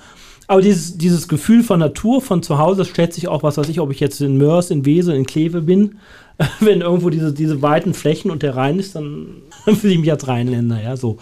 Aber 0.48 0.62
dieses, 0.62 0.98
dieses 0.98 1.28
Gefühl 1.28 1.64
von 1.64 1.80
Natur, 1.80 2.22
von 2.22 2.44
zu 2.44 2.58
Hause, 2.58 2.80
das 2.80 2.90
stellt 2.90 3.14
sich 3.14 3.28
auch, 3.28 3.44
was 3.44 3.58
weiß 3.58 3.68
ich, 3.70 3.80
ob 3.80 3.92
ich 3.92 4.00
jetzt 4.00 4.22
in 4.22 4.38
Mörs, 4.38 4.70
in 4.70 4.86
Wesel, 4.86 5.16
in 5.16 5.26
Kleve 5.26 5.62
bin. 5.62 5.98
Wenn 6.60 6.82
irgendwo 6.82 7.10
diese, 7.10 7.34
diese 7.34 7.62
weiten 7.62 7.94
Flächen 7.94 8.30
und 8.30 8.44
der 8.44 8.56
Rhein 8.56 8.78
ist, 8.78 8.96
dann 8.96 9.42
fühle 9.66 9.94
ich 9.94 10.00
mich 10.00 10.12
als 10.12 10.28
Rheinländer, 10.28 10.82
ja, 10.82 10.98
so. 10.98 11.18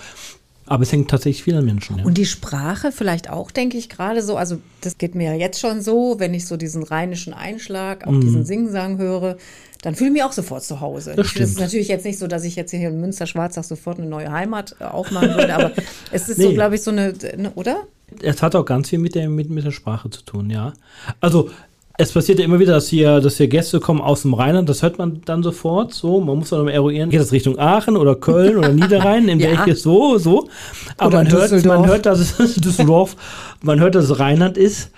Aber 0.65 0.84
es 0.84 0.91
hängt 0.91 1.10
tatsächlich 1.10 1.43
viel 1.43 1.55
an 1.55 1.65
Menschen. 1.65 1.98
Ja. 1.98 2.05
Und 2.05 2.17
die 2.17 2.25
Sprache 2.25 2.91
vielleicht 2.91 3.29
auch, 3.29 3.51
denke 3.51 3.77
ich 3.77 3.89
gerade 3.89 4.22
so. 4.22 4.38
Also 4.38 4.60
das 4.82 4.98
geht 4.98 5.15
mir 5.15 5.34
ja 5.34 5.38
jetzt 5.38 5.60
schon 5.60 5.82
so, 5.82 6.15
wenn 6.20 6.34
ich 6.34 6.48
so 6.48 6.58
diesen 6.58 6.84
rheinischen 6.84 7.34
Einschlag, 7.34 8.08
auch 8.08 8.12
mm. 8.12 8.22
diesen 8.22 8.46
Singsang 8.46 8.98
höre, 8.98 9.38
dann 9.82 9.96
fühle 9.96 10.10
ich 10.10 10.13
mich 10.13 10.24
auch 10.24 10.32
sofort 10.32 10.63
zu 10.63 10.79
Hause. 10.79 11.13
Das, 11.15 11.34
das, 11.34 11.50
ist 11.50 11.60
natürlich 11.60 11.89
jetzt 11.89 12.05
nicht 12.05 12.17
so, 12.17 12.27
dass 12.27 12.46
ich 12.46 12.55
jetzt 12.55 12.72
hier 12.72 12.88
in 12.88 13.01
Münster-Schwarzach 13.01 13.65
sofort 13.65 13.98
eine 13.98 14.08
neue 14.08 14.32
Heimat 14.32 14.77
äh, 14.79 14.86
aufmachen 14.86 15.36
würde, 15.36 15.53
aber 15.53 15.72
es 16.12 16.29
ist 16.29 16.38
nee. 16.38 16.46
so, 16.46 16.53
glaube 16.53 16.75
ich, 16.75 16.82
so 16.82 16.91
eine, 16.91 17.13
eine, 17.34 17.51
oder? 17.51 17.84
Es 18.22 18.41
hat 18.41 18.55
auch 18.55 18.63
ganz 18.63 18.89
viel 18.89 19.00
mit 19.00 19.15
der, 19.15 19.27
mit, 19.27 19.50
mit 19.50 19.65
der 19.65 19.72
Sprache 19.72 20.10
zu 20.10 20.22
tun, 20.22 20.50
ja. 20.50 20.74
Also 21.20 21.50
es 21.97 22.12
passiert 22.12 22.39
ja 22.39 22.45
immer 22.45 22.59
wieder, 22.59 22.73
dass 22.73 22.88
hier, 22.88 23.21
dass 23.21 23.38
hier 23.38 23.47
Gäste 23.47 23.79
kommen 23.79 24.01
aus 24.01 24.23
dem 24.23 24.33
Rheinland, 24.33 24.67
das 24.67 24.81
hört 24.81 24.97
man 24.97 25.21
dann 25.25 25.43
sofort 25.43 25.93
so. 25.93 26.19
Man 26.21 26.39
muss 26.39 26.50
dann 26.50 26.67
eruieren, 26.67 27.12
geht 27.12 27.19
das 27.19 27.31
Richtung 27.31 27.59
Aachen 27.59 27.97
oder 27.97 28.15
Köln 28.15 28.57
oder 28.57 28.69
Niederrhein, 28.73 29.27
in 29.29 29.39
ja. 29.39 29.51
welches 29.51 29.83
so, 29.83 30.17
so. 30.17 30.50
Aber 30.97 31.17
man 31.17 31.31
hört, 31.31 31.65
man 31.65 31.85
hört, 31.85 32.05
dass 32.05 32.19
es 32.19 32.55
Düsseldorf, 32.62 33.15
man 33.62 33.79
hört, 33.79 33.95
dass 33.95 34.05
es 34.05 34.19
Rheinland 34.19 34.57
ist. 34.57 34.91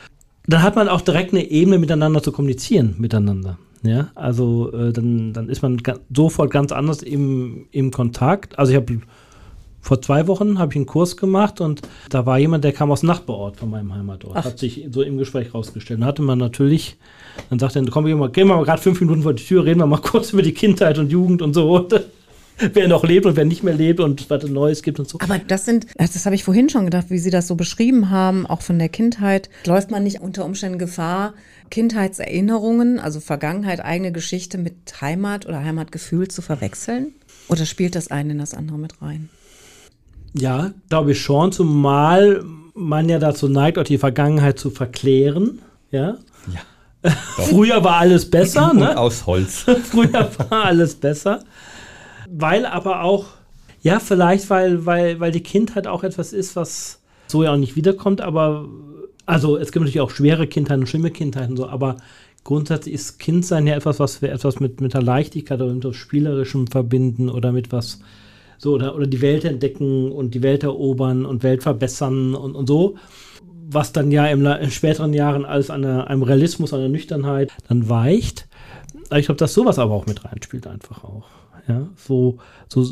Dann 0.48 0.64
hat 0.64 0.76
man 0.76 0.88
auch 0.88 1.02
direkt 1.02 1.34
eine 1.34 1.44
Ebene 1.50 1.80
miteinander 1.80 2.24
zu 2.24 2.32
kommunizieren, 2.32 2.96
miteinander. 2.98 3.58
Ja, 3.84 4.10
also 4.16 4.72
äh, 4.74 4.94
dann, 4.94 5.34
dann 5.34 5.50
ist 5.50 5.62
man 5.62 5.82
sofort 6.14 6.50
ganz 6.50 6.72
anders 6.72 7.04
im, 7.04 7.68
im 7.72 7.92
Kontakt. 7.92 8.58
Also 8.58 8.72
ich 8.72 8.78
habe 8.78 9.00
vor 9.86 10.02
zwei 10.02 10.26
Wochen 10.26 10.58
habe 10.58 10.74
ich 10.74 10.78
einen 10.78 10.88
Kurs 10.88 11.16
gemacht 11.16 11.62
und 11.62 11.84
da 12.10 12.26
war 12.26 12.40
jemand, 12.40 12.64
der 12.64 12.72
kam 12.72 12.92
aus 12.92 13.02
dem 13.02 13.08
Nachbarort 13.08 13.58
von 13.58 13.70
meinem 13.70 13.94
Heimatort. 13.94 14.36
Ach. 14.36 14.46
Hat 14.46 14.58
sich 14.58 14.88
so 14.92 15.04
im 15.04 15.20
Gespräch 15.20 15.54
rausgestellt. 15.54 16.00
Dann 16.00 16.08
hatte 16.08 16.24
man 16.24 16.40
natürlich, 16.40 16.98
dann 17.52 17.60
sagte 17.60 17.78
er, 17.78 17.86
komm, 17.92 18.06
gehen 18.06 18.18
wir, 18.18 18.30
gehen 18.30 18.48
wir 18.48 18.56
mal 18.56 18.66
gerade 18.66 18.82
fünf 18.82 19.00
Minuten 19.00 19.22
vor 19.22 19.36
die 19.36 19.44
Tür, 19.44 19.64
reden 19.64 19.80
wir 19.80 19.86
mal 19.86 19.98
kurz 20.02 20.34
über 20.34 20.42
die 20.42 20.56
Kindheit 20.56 20.98
und 20.98 21.12
Jugend 21.12 21.44
und 21.44 21.54
so. 21.54 21.88
wer 22.58 22.88
noch 22.88 23.04
lebt 23.04 23.28
und 23.28 23.36
wer 23.36 23.46
nicht 23.46 23.62
mehr 23.62 23.76
lebt 23.76 24.00
und 24.00 24.28
was 24.28 24.44
Neues 24.46 24.82
gibt 24.82 25.00
und 25.00 25.08
so. 25.08 25.20
Aber 25.22 25.38
das 25.38 25.66
sind, 25.66 25.86
das 25.96 26.26
habe 26.26 26.34
ich 26.34 26.44
vorhin 26.44 26.68
schon 26.70 26.86
gedacht, 26.86 27.12
wie 27.12 27.20
Sie 27.20 27.30
das 27.30 27.48
so 27.48 27.54
beschrieben 27.54 28.10
haben, 28.10 28.48
auch 28.48 28.64
von 28.64 28.80
der 28.80 28.90
Kindheit. 28.90 29.52
Läuft 29.68 29.92
man 29.92 30.02
nicht 30.02 30.20
unter 30.20 30.46
Umständen 30.46 30.80
Gefahr, 30.80 31.36
Kindheitserinnerungen, 31.70 33.00
also 33.00 33.20
Vergangenheit, 33.20 33.86
eigene 33.86 34.12
Geschichte 34.12 34.58
mit 34.58 35.00
Heimat 35.00 35.46
oder 35.46 35.64
Heimatgefühl 35.64 36.28
zu 36.28 36.42
verwechseln? 36.42 37.14
Oder 37.50 37.68
spielt 37.68 37.94
das 37.94 38.10
eine 38.10 38.32
in 38.32 38.40
das 38.40 38.56
andere 38.56 38.80
mit 38.80 39.00
rein? 39.00 39.30
Ja, 40.38 40.72
glaube 40.90 41.14
ich 41.14 41.22
schon, 41.22 41.52
zumal 41.52 42.44
man 42.74 43.08
ja 43.08 43.20
dazu 43.20 43.48
neigt, 43.48 43.78
auch 43.78 43.84
die 43.84 43.98
Vergangenheit 43.98 44.60
zu 44.60 44.70
verklären. 44.70 45.60
Ja. 45.92 46.18
Ja. 46.54 47.12
Früher 47.36 47.84
war 47.84 47.98
alles 47.98 48.30
besser, 48.30 48.72
Und 48.72 48.80
ne? 48.80 48.98
aus 48.98 49.26
Holz. 49.26 49.66
Früher 49.84 50.30
war 50.38 50.66
alles 50.66 50.96
besser. 50.96 51.44
Weil 52.30 52.66
aber 52.66 53.02
auch, 53.04 53.28
ja, 53.82 54.00
vielleicht, 54.00 54.50
weil, 54.50 54.86
weil, 54.86 55.20
weil 55.20 55.32
die 55.32 55.44
Kindheit 55.44 55.88
auch 55.88 56.04
etwas 56.04 56.34
ist, 56.34 56.56
was 56.56 57.00
so 57.28 57.44
ja 57.44 57.54
auch 57.54 57.58
nicht 57.58 57.76
wiederkommt, 57.76 58.22
aber 58.22 58.68
also 59.26 59.58
es 59.58 59.72
gibt 59.72 59.84
natürlich 59.84 60.02
auch 60.02 60.12
schwere 60.12 60.48
Kindheiten 60.48 60.82
und 60.82 60.88
schlimme 60.88 61.12
Kindheiten 61.12 61.52
und 61.52 61.58
so, 61.58 61.70
aber 61.70 61.98
grundsätzlich 62.44 62.94
ist 62.94 63.20
Kindsein 63.20 63.68
ja 63.68 63.76
etwas, 63.76 64.00
was 64.00 64.22
wir 64.22 64.32
etwas 64.32 64.60
mit, 64.60 64.82
mit 64.82 64.94
der 64.94 65.02
Leichtigkeit 65.02 65.62
oder 65.62 65.74
mit 65.74 65.84
etwas 65.84 65.96
Spielerischem 65.96 66.68
verbinden 66.68 67.30
oder 67.30 67.52
mit 67.52 67.72
was 67.72 68.00
so 68.58 68.74
oder, 68.74 68.96
oder 68.96 69.08
die 69.08 69.22
Welt 69.22 69.46
entdecken 69.46 70.12
und 70.12 70.34
die 70.34 70.44
Welt 70.44 70.64
erobern 70.64 71.26
und 71.26 71.44
Welt 71.44 71.64
verbessern 71.64 72.36
und, 72.36 72.56
und 72.56 72.68
so. 72.68 72.96
Was 73.68 73.92
dann 73.92 74.12
ja 74.12 74.28
im, 74.28 74.46
in 74.46 74.72
späteren 74.72 75.14
Jahren 75.14 75.46
alles 75.46 75.70
an 75.70 75.82
der, 75.82 76.08
einem 76.08 76.24
Realismus, 76.24 76.74
an 76.74 76.82
der 76.82 76.90
Nüchternheit 76.90 77.52
dann 77.68 77.90
weicht. 77.90 78.48
Ich 79.16 79.26
glaube, 79.26 79.40
dass 79.40 79.54
sowas 79.54 79.80
aber 79.80 79.94
auch 79.94 80.06
mit 80.06 80.24
reinspielt, 80.24 80.68
einfach 80.68 81.04
auch. 81.04 81.26
Ja, 81.68 81.88
so, 81.96 82.38
so, 82.68 82.86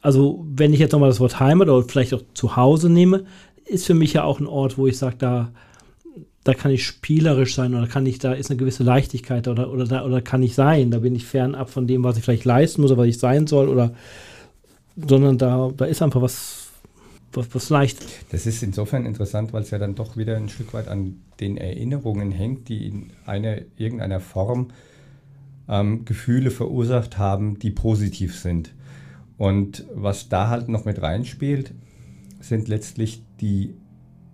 also 0.00 0.44
wenn 0.48 0.72
ich 0.72 0.78
jetzt 0.78 0.92
nochmal 0.92 1.08
das 1.08 1.18
Wort 1.18 1.40
Heimat 1.40 1.68
oder 1.68 1.86
vielleicht 1.86 2.14
auch 2.14 2.22
zu 2.34 2.54
Hause 2.54 2.88
nehme, 2.88 3.24
ist 3.66 3.86
für 3.86 3.94
mich 3.94 4.12
ja 4.12 4.22
auch 4.22 4.38
ein 4.38 4.46
Ort, 4.46 4.78
wo 4.78 4.86
ich 4.86 4.98
sage, 4.98 5.16
da, 5.18 5.50
da 6.44 6.54
kann 6.54 6.70
ich 6.70 6.84
spielerisch 6.84 7.54
sein 7.54 7.74
oder 7.74 7.86
kann 7.86 8.06
ich, 8.06 8.18
da 8.18 8.34
ist 8.34 8.50
eine 8.50 8.58
gewisse 8.58 8.84
Leichtigkeit 8.84 9.48
oder, 9.48 9.72
oder, 9.72 9.86
da, 9.86 10.04
oder 10.04 10.20
kann 10.20 10.42
ich 10.42 10.54
sein. 10.54 10.90
Da 10.90 10.98
bin 10.98 11.14
ich 11.14 11.24
fernab 11.24 11.70
von 11.70 11.86
dem, 11.86 12.04
was 12.04 12.16
ich 12.16 12.24
vielleicht 12.24 12.44
leisten 12.44 12.82
muss 12.82 12.92
oder 12.92 13.00
was 13.00 13.08
ich 13.08 13.18
sein 13.18 13.46
soll 13.46 13.68
oder, 13.68 13.94
sondern 14.96 15.38
da, 15.38 15.70
da 15.76 15.84
ist 15.84 16.02
einfach 16.02 16.22
was, 16.22 16.68
was, 17.32 17.54
was 17.54 17.70
leicht. 17.70 18.02
Das 18.30 18.46
ist 18.46 18.62
insofern 18.62 19.06
interessant, 19.06 19.52
weil 19.52 19.62
es 19.62 19.70
ja 19.70 19.78
dann 19.78 19.94
doch 19.94 20.16
wieder 20.16 20.36
ein 20.36 20.48
Stück 20.48 20.72
weit 20.74 20.88
an 20.88 21.16
den 21.40 21.56
Erinnerungen 21.56 22.30
hängt, 22.30 22.68
die 22.68 22.86
in 22.86 23.10
einer, 23.26 23.58
irgendeiner 23.76 24.20
Form 24.20 24.68
ähm, 25.68 26.04
Gefühle 26.04 26.50
verursacht 26.50 27.18
haben, 27.18 27.58
die 27.58 27.70
positiv 27.70 28.38
sind. 28.38 28.72
Und 29.36 29.84
was 29.92 30.28
da 30.28 30.48
halt 30.48 30.68
noch 30.68 30.84
mit 30.84 31.02
reinspielt, 31.02 31.72
sind 32.40 32.68
letztlich 32.68 33.22
die 33.40 33.74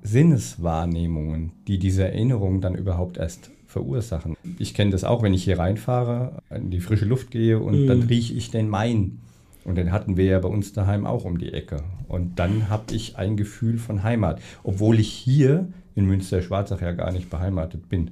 Sinneswahrnehmungen, 0.02 1.52
die 1.68 1.78
diese 1.78 2.04
Erinnerungen 2.04 2.60
dann 2.60 2.74
überhaupt 2.74 3.16
erst 3.18 3.50
verursachen. 3.66 4.36
Ich 4.58 4.74
kenne 4.74 4.90
das 4.90 5.04
auch, 5.04 5.22
wenn 5.22 5.32
ich 5.32 5.44
hier 5.44 5.58
reinfahre, 5.58 6.38
in 6.50 6.70
die 6.70 6.80
frische 6.80 7.04
Luft 7.04 7.30
gehe 7.30 7.58
und 7.58 7.82
Mhm. 7.82 7.86
dann 7.86 8.02
rieche 8.02 8.34
ich 8.34 8.50
den 8.50 8.68
Main. 8.68 9.20
Und 9.64 9.76
den 9.76 9.92
hatten 9.92 10.16
wir 10.16 10.24
ja 10.24 10.38
bei 10.38 10.48
uns 10.48 10.72
daheim 10.72 11.06
auch 11.06 11.24
um 11.24 11.38
die 11.38 11.52
Ecke. 11.52 11.82
Und 12.08 12.38
dann 12.38 12.68
habe 12.68 12.94
ich 12.94 13.16
ein 13.16 13.36
Gefühl 13.36 13.78
von 13.78 14.02
Heimat, 14.02 14.40
obwohl 14.62 14.98
ich 14.98 15.10
hier 15.10 15.68
in 15.94 16.06
Münster-Schwarzach 16.06 16.80
ja 16.80 16.92
gar 16.92 17.12
nicht 17.12 17.30
beheimatet 17.30 17.88
bin. 17.88 18.10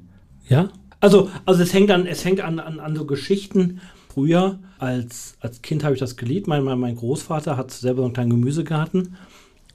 Ja? 0.49 0.69
Also, 1.01 1.31
also 1.47 1.63
es 1.63 1.73
hängt 1.73 1.91
an, 1.91 2.07
es 2.07 2.25
hängt 2.25 2.41
an, 2.41 2.59
an, 2.59 2.81
an 2.81 2.97
so 2.97 3.07
Geschichten. 3.07 3.81
Früher, 4.13 4.59
als, 4.79 5.37
als 5.41 5.63
Kind 5.63 5.85
habe 5.85 5.95
ich 5.95 6.01
das 6.01 6.17
geliebt. 6.17 6.49
Mein, 6.49 6.65
mein, 6.65 6.79
mein 6.79 6.97
Großvater 6.97 7.57
hat 7.57 7.71
selber 7.71 7.99
so 7.99 8.07
einen 8.07 8.15
kleinen 8.15 8.31
Gemüsegarten. 8.31 9.17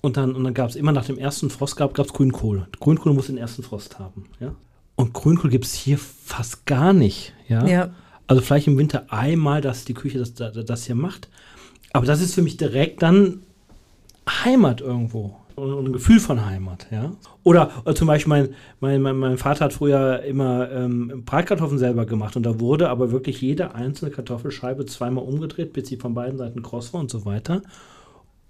Und 0.02 0.18
dann, 0.18 0.36
und 0.36 0.44
dann 0.44 0.54
gab 0.54 0.70
es 0.70 0.76
immer 0.76 0.92
nach 0.92 1.06
dem 1.06 1.18
ersten 1.18 1.50
Frost 1.50 1.78
gab 1.78 1.98
es 1.98 2.12
Grünkohl. 2.12 2.68
Grünkohl 2.80 3.14
muss 3.14 3.28
den 3.28 3.38
ersten 3.38 3.64
Frost 3.64 4.00
haben. 4.00 4.26
Ja? 4.42 4.54
Und 4.96 5.14
Grünkohl 5.14 5.50
gibt 5.50 5.66
es 5.66 5.74
hier 5.74 5.98
fast 5.98 6.66
gar 6.66 6.92
nicht. 6.92 7.34
Ja? 7.48 7.66
Ja. 7.66 7.90
Also 8.28 8.42
vielleicht 8.42 8.68
im 8.68 8.78
Winter 8.78 9.06
einmal, 9.10 9.62
dass 9.62 9.86
die 9.86 9.94
Küche 9.94 10.20
das, 10.20 10.34
das, 10.34 10.66
das 10.66 10.86
hier 10.86 10.96
macht. 10.96 11.30
Aber 11.94 12.06
das 12.06 12.22
ist 12.22 12.34
für 12.34 12.42
mich 12.42 12.58
direkt 12.58 13.02
dann 13.02 13.44
Heimat 14.28 14.82
irgendwo. 14.82 15.36
Ein 15.56 15.94
Gefühl 15.94 16.20
von 16.20 16.44
Heimat, 16.44 16.88
ja. 16.90 17.12
Oder, 17.44 17.70
oder 17.86 17.94
zum 17.94 18.08
Beispiel, 18.08 18.30
mein, 18.30 18.50
mein, 18.80 19.02
mein, 19.02 19.16
mein 19.18 19.38
Vater 19.38 19.66
hat 19.66 19.74
früher 19.74 20.24
immer 20.24 20.72
ähm, 20.72 21.24
Bratkartoffeln 21.26 21.78
selber 21.78 22.08
gemacht 22.08 22.36
und 22.36 22.44
da 22.44 22.60
wurde 22.60 22.90
aber 22.90 23.12
wirklich 23.12 23.40
jede 23.42 23.76
einzelne 23.76 24.10
Kartoffelscheibe 24.10 24.88
zweimal 24.88 25.24
umgedreht, 25.24 25.72
bis 25.74 25.88
sie 25.90 25.98
von 25.98 26.16
beiden 26.16 26.40
Seiten 26.40 26.64
kross 26.64 26.92
war 26.94 27.02
und 27.02 27.12
so 27.12 27.26
weiter. 27.26 27.62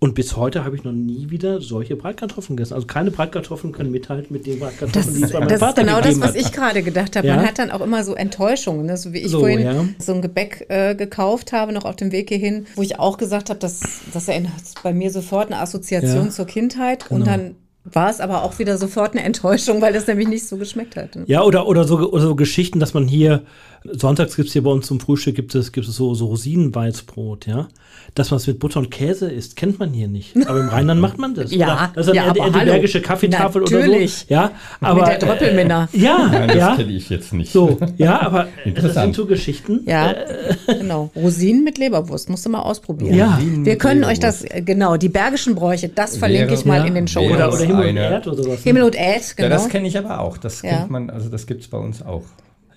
Und 0.04 0.16
bis 0.16 0.36
heute 0.36 0.66
habe 0.66 0.76
ich 0.76 0.84
noch 0.84 0.92
nie 0.92 1.30
wieder 1.30 1.62
solche 1.62 1.96
Bratkartoffeln 1.96 2.58
gegessen. 2.58 2.74
Also 2.74 2.88
keine 2.88 3.10
Bratkartoffeln 3.10 3.72
können 3.72 3.90
mithalten 3.90 4.34
mit 4.34 4.46
den 4.46 4.60
Das, 4.60 4.70
Bratkartoffeln, 4.76 5.16
die 5.16 5.24
es 5.24 5.32
bei 5.32 5.40
meinem 5.40 5.48
das 5.48 5.56
ist 5.56 5.60
Vater 5.62 5.82
genau 5.84 6.02
das, 6.02 6.20
was 6.20 6.28
hat. 6.32 6.36
ich 6.36 6.52
gerade 6.52 6.84
gedacht 6.84 7.16
habe. 7.16 7.26
Ja. 7.26 7.38
Man 7.38 7.46
hat 7.48 7.58
dann 7.58 7.72
auch 7.72 7.80
immer 7.80 8.04
so 8.04 8.14
Enttäuschungen. 8.14 8.86
Ne? 8.86 8.98
So 8.98 9.14
wie 9.14 9.20
ich 9.20 9.30
So, 9.32 9.40
vorhin 9.40 9.62
ja. 9.62 9.86
so 10.00 10.14
ein 10.14 10.22
Gebäck 10.22 10.66
äh, 10.68 10.94
gekauft 10.96 11.54
habe, 11.54 11.72
noch 11.72 11.86
auf 11.86 11.96
dem 11.96 12.12
Weg 12.12 12.28
hierhin, 12.28 12.66
wo 12.76 12.82
ich 12.82 13.00
auch 13.00 13.18
gesagt 13.18 13.50
habe, 13.50 13.60
das, 13.62 13.80
das 14.14 14.28
erinnert 14.28 14.52
bei 14.84 14.92
mir 14.94 15.10
sofort 15.10 15.48
eine 15.54 15.62
Assoziation 15.62 16.26
Ja. 16.26 16.30
zur 16.32 16.48
Kindheit. 16.48 17.10
Und 17.10 17.20
Genau. 17.24 17.32
dann 17.32 17.56
war 17.86 18.10
es 18.10 18.20
aber 18.20 18.44
auch 18.44 18.60
wieder 18.60 18.78
sofort 18.78 19.14
eine 19.14 19.24
Enttäuschung, 19.24 19.82
weil 19.82 19.94
das 19.94 20.08
nämlich 20.08 20.28
nicht 20.28 20.46
so 20.48 20.58
geschmeckt 20.58 20.98
hat. 20.98 21.16
ne? 21.16 21.24
Ja, 21.28 21.44
oder, 21.44 21.66
oder, 21.68 21.86
so, 21.86 21.98
oder 22.12 22.24
so 22.24 22.36
Geschichten, 22.36 22.80
dass 22.82 22.94
man 22.94 23.08
hier, 23.08 23.44
sonntags 23.92 24.36
gibt 24.36 24.48
es 24.48 24.54
hier 24.54 24.64
bei 24.64 24.72
uns 24.72 24.88
zum 24.88 25.00
Frühstück, 25.00 25.36
gibt 25.36 25.54
es, 25.56 25.72
gibt 25.72 25.88
es 25.88 25.96
so, 25.96 26.14
so 26.16 26.26
Rosinenweißbrot, 26.28 27.48
ja. 27.48 27.68
Dass 28.16 28.32
man 28.32 28.38
es 28.38 28.48
mit 28.48 28.60
Butter 28.60 28.80
und 28.80 28.92
Käse 28.92 29.32
isst, 29.32 29.56
kennt 29.56 29.80
man 29.80 29.92
hier 29.94 30.08
nicht. 30.08 30.36
Aber 30.48 30.60
im 30.60 30.68
Rheinland 30.70 31.00
macht 31.02 31.18
man 31.18 31.34
das. 31.36 31.52
Ja, 31.56 31.74
Oder 31.74 31.92
das 31.96 32.08
ist 32.08 32.16
ja, 32.16 32.24
eine 32.24 32.32
aber 32.32 32.50
die 32.50 32.56
hallo. 32.60 32.72
bergische 32.72 33.02
Kaffeetafel 33.02 33.62
Natürlich. 33.62 33.88
oder 33.96 34.08
so. 34.08 34.26
Ja, 34.34 34.52
aber. 34.82 35.00
Mit 35.02 35.08
der 35.08 35.18
Dröppelminna. 35.20 35.90
Äh, 35.94 35.98
ja, 35.98 36.28
Nein, 36.32 36.48
das 36.50 36.58
ja. 36.58 36.76
kenne 36.76 36.92
ich 36.92 37.10
jetzt 37.10 37.34
nicht. 37.34 37.52
So, 37.52 37.78
ja, 37.98 38.22
aber 38.22 38.48
das 38.58 38.66
Interessant. 38.66 38.94
sind 39.06 39.16
so 39.16 39.26
Geschichten. 39.26 39.82
Ja, 39.86 40.14
genau. 40.68 41.12
Rosinen 41.16 41.64
mit 41.64 41.78
Leberwurst, 41.78 42.30
musst 42.30 42.46
du 42.46 42.50
mal 42.50 42.62
ausprobieren. 42.62 43.16
Ja. 43.16 43.36
Rosinen 43.36 43.66
Wir 43.66 43.78
können 43.78 44.04
euch 44.04 44.20
das, 44.20 44.44
äh, 44.44 44.62
genau, 44.64 44.98
die 44.98 45.10
bergischen 45.10 45.56
Bräuche, 45.56 45.90
das 45.90 46.18
verlinke 46.18 46.48
Wäre- 46.50 46.60
ich 46.60 46.66
mal 46.66 46.80
Ja. 46.80 46.86
in 46.86 46.96
den 46.96 47.08
Show. 47.08 47.22
Oder, 47.22 47.38
das 47.48 47.56
oder 47.56 47.66
Himmel 47.66 47.90
und 47.90 47.98
Erd 47.98 48.28
oder 48.28 48.44
sowas. 48.44 48.64
Himmel 48.64 48.84
und 48.84 48.96
Ja, 48.96 49.02
genau. 49.36 49.50
das 49.50 49.70
kenne 49.70 49.88
ich 49.88 49.98
aber 49.98 50.20
auch. 50.20 50.38
Das 50.38 50.62
Ja. 50.62 50.78
kennt 50.78 50.90
man, 50.92 51.10
also 51.10 51.30
das 51.30 51.46
gibt 51.48 51.62
es 51.62 51.68
bei 51.68 51.78
uns 51.78 52.02
auch. 52.02 52.24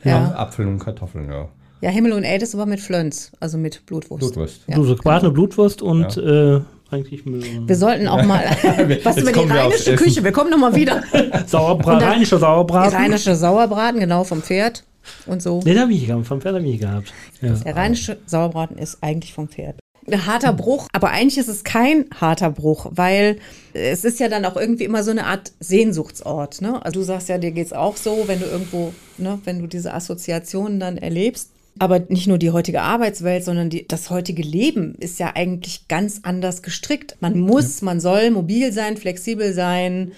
Ja. 0.09 0.35
Apfel 0.37 0.67
und 0.67 0.79
Kartoffeln, 0.79 1.29
ja. 1.31 1.49
Ja, 1.83 1.91
Himmel 1.91 2.13
und 2.13 2.25
Äd 2.25 2.43
ist 2.43 2.55
aber 2.55 2.65
mit 2.67 2.81
Flöns, 2.81 3.33
also 3.39 3.59
mit 3.59 3.85
Blutwurst. 3.87 4.21
Blutwurst. 4.21 4.63
Ja. 4.67 4.77
Blut- 4.77 4.97
gebratene 4.97 5.31
Blutwurst 5.31 5.83
und 5.83 6.17
äh, 6.17 6.61
eigentlich 6.91 7.27
Müll. 7.27 7.43
Wir 7.67 7.77
sollten 7.77 8.09
auch 8.09 8.23
mal 8.25 8.41
was 9.05 9.19
über 9.19 9.33
die 9.33 9.41
rheinische. 9.41 9.95
Küche. 9.97 10.25
Wir 10.25 10.33
kommen 10.33 10.51
nochmal 10.51 10.75
wieder. 10.75 11.03
Sauerbraten, 11.47 11.95
Und 11.95 12.01
dann- 12.03 12.09
rheinischer 12.13 12.37
Die 12.37 12.41
Sauerbraten. 12.41 12.95
rheinische 12.97 13.35
Sauerbraten, 13.37 14.01
genau, 14.01 14.25
vom 14.25 14.43
Pferd 14.43 14.85
und 15.27 15.43
so. 15.43 15.61
Nee, 15.65 15.75
den 15.75 15.83
habe 15.83 15.93
ich 15.93 15.99
nicht 16.01 16.09
gehabt. 16.09 16.27
Vom 16.27 16.41
Pferd 16.41 16.55
habe 16.55 16.65
ich 16.65 16.71
nicht 16.73 16.81
gehabt. 16.81 17.13
Ja. 17.43 17.53
Der 17.53 17.77
rheinische 17.77 18.17
Sauerbraten 18.27 18.79
ist 18.79 18.99
eigentlich 19.03 19.35
vom 19.35 19.49
Pferd. 19.49 19.77
Ein 20.11 20.27
harter 20.27 20.53
Bruch, 20.53 20.87
aber 20.93 21.11
eigentlich 21.11 21.39
ist 21.39 21.49
es 21.49 21.65
kein 21.65 22.07
harter 22.15 22.51
Bruch, 22.51 22.87
weil 22.91 23.39
es 23.73 24.05
ist 24.05 24.21
ja 24.21 24.29
dann 24.29 24.45
auch 24.45 24.57
irgendwie 24.57 24.85
immer 24.85 25.03
so 25.03 25.11
eine 25.11 25.27
Art 25.27 25.53
Sehnsuchtsort. 25.59 26.61
Ne? 26.63 26.85
Also 26.85 27.01
du 27.01 27.05
sagst 27.05 27.29
ja, 27.29 27.39
dir 27.39 27.51
geht's 27.51 27.73
auch 27.73 27.97
so, 27.97 28.25
wenn 28.27 28.41
du 28.41 28.47
irgendwo, 28.47 28.93
ne, 29.19 29.41
wenn 29.45 29.61
du 29.61 29.67
diese 29.67 29.93
Assoziationen 29.93 30.79
dann 30.79 30.97
erlebst. 30.97 31.51
Aber 31.79 32.01
nicht 32.09 32.27
nur 32.27 32.39
die 32.39 32.53
heutige 32.53 32.81
Arbeitswelt, 32.81 33.45
sondern 33.45 33.69
die, 33.69 33.87
das 33.87 34.09
heutige 34.09 34.43
Leben 34.43 34.95
ist 34.95 35.19
ja 35.19 35.33
eigentlich 35.35 35.89
ganz 35.89 36.21
anders 36.23 36.63
gestrickt. 36.63 37.17
Man 37.21 37.39
muss, 37.39 37.83
man 37.83 38.01
soll 38.01 38.31
mobil 38.31 38.73
sein, 38.73 38.97
flexibel 38.97 39.53
sein, 39.53 40.13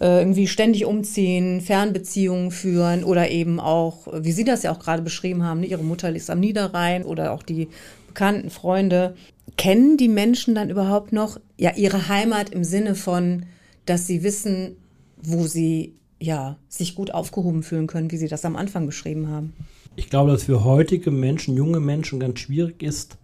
äh, 0.00 0.18
irgendwie 0.18 0.48
ständig 0.48 0.86
umziehen, 0.86 1.60
Fernbeziehungen 1.60 2.50
führen 2.50 3.04
oder 3.04 3.30
eben 3.30 3.60
auch, 3.60 4.08
wie 4.12 4.32
Sie 4.32 4.42
das 4.42 4.64
ja 4.64 4.72
auch 4.72 4.80
gerade 4.80 5.02
beschrieben 5.02 5.44
haben, 5.44 5.60
ne, 5.60 5.66
Ihre 5.66 5.84
Mutter 5.84 6.12
ist 6.14 6.30
am 6.30 6.40
Niederrhein 6.40 7.04
oder 7.04 7.30
auch 7.30 7.44
die 7.44 7.68
Bekannten, 8.14 8.50
Freunde. 8.50 9.16
Kennen 9.56 9.96
die 9.96 10.08
Menschen 10.08 10.54
dann 10.54 10.70
überhaupt 10.70 11.12
noch 11.12 11.38
ja 11.58 11.72
ihre 11.74 12.08
Heimat 12.08 12.50
im 12.50 12.62
Sinne 12.64 12.94
von, 12.94 13.46
dass 13.86 14.06
sie 14.06 14.22
wissen, 14.22 14.76
wo 15.20 15.46
sie 15.46 15.94
ja 16.20 16.56
sich 16.68 16.94
gut 16.94 17.12
aufgehoben 17.12 17.62
fühlen 17.62 17.86
können, 17.88 18.10
wie 18.10 18.16
Sie 18.16 18.28
das 18.28 18.44
am 18.44 18.56
Anfang 18.56 18.86
beschrieben 18.86 19.28
haben? 19.28 19.52
Ich 19.96 20.10
glaube, 20.10 20.30
dass 20.30 20.44
für 20.44 20.64
heutige 20.64 21.10
Menschen, 21.10 21.56
junge 21.56 21.80
Menschen, 21.80 22.20
ganz 22.20 22.40
schwierig 22.40 22.82
ist, 22.82 23.18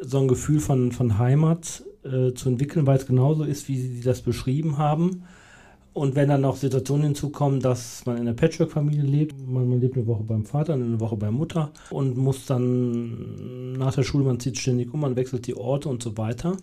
so 0.00 0.18
ein 0.18 0.28
Gefühl 0.28 0.60
von, 0.60 0.92
von 0.92 1.18
Heimat 1.18 1.82
äh, 2.04 2.32
zu 2.32 2.48
entwickeln, 2.48 2.86
weil 2.86 2.98
es 2.98 3.06
genauso 3.06 3.44
ist, 3.44 3.68
wie 3.68 3.76
Sie 3.76 4.00
das 4.02 4.22
beschrieben 4.22 4.78
haben. 4.78 5.24
Und 5.96 6.14
wenn 6.14 6.28
dann 6.28 6.42
noch 6.42 6.56
Situationen 6.56 7.04
hinzukommen, 7.04 7.60
dass 7.60 8.04
man 8.04 8.16
in 8.16 8.28
einer 8.28 8.34
Patchwork-Familie 8.34 9.02
lebt, 9.02 9.34
man, 9.48 9.66
man 9.66 9.80
lebt 9.80 9.96
eine 9.96 10.06
Woche 10.06 10.24
beim 10.24 10.44
Vater, 10.44 10.74
eine 10.74 11.00
Woche 11.00 11.16
bei 11.16 11.30
Mutter 11.30 11.72
und 11.88 12.18
muss 12.18 12.44
dann 12.44 13.72
nach 13.72 13.94
der 13.94 14.02
Schule, 14.02 14.24
man 14.24 14.38
zieht 14.38 14.58
ständig 14.58 14.92
um, 14.92 15.00
man 15.00 15.16
wechselt 15.16 15.46
die 15.46 15.56
Orte 15.56 15.88
und 15.88 16.02
so 16.02 16.18
weiter, 16.18 16.58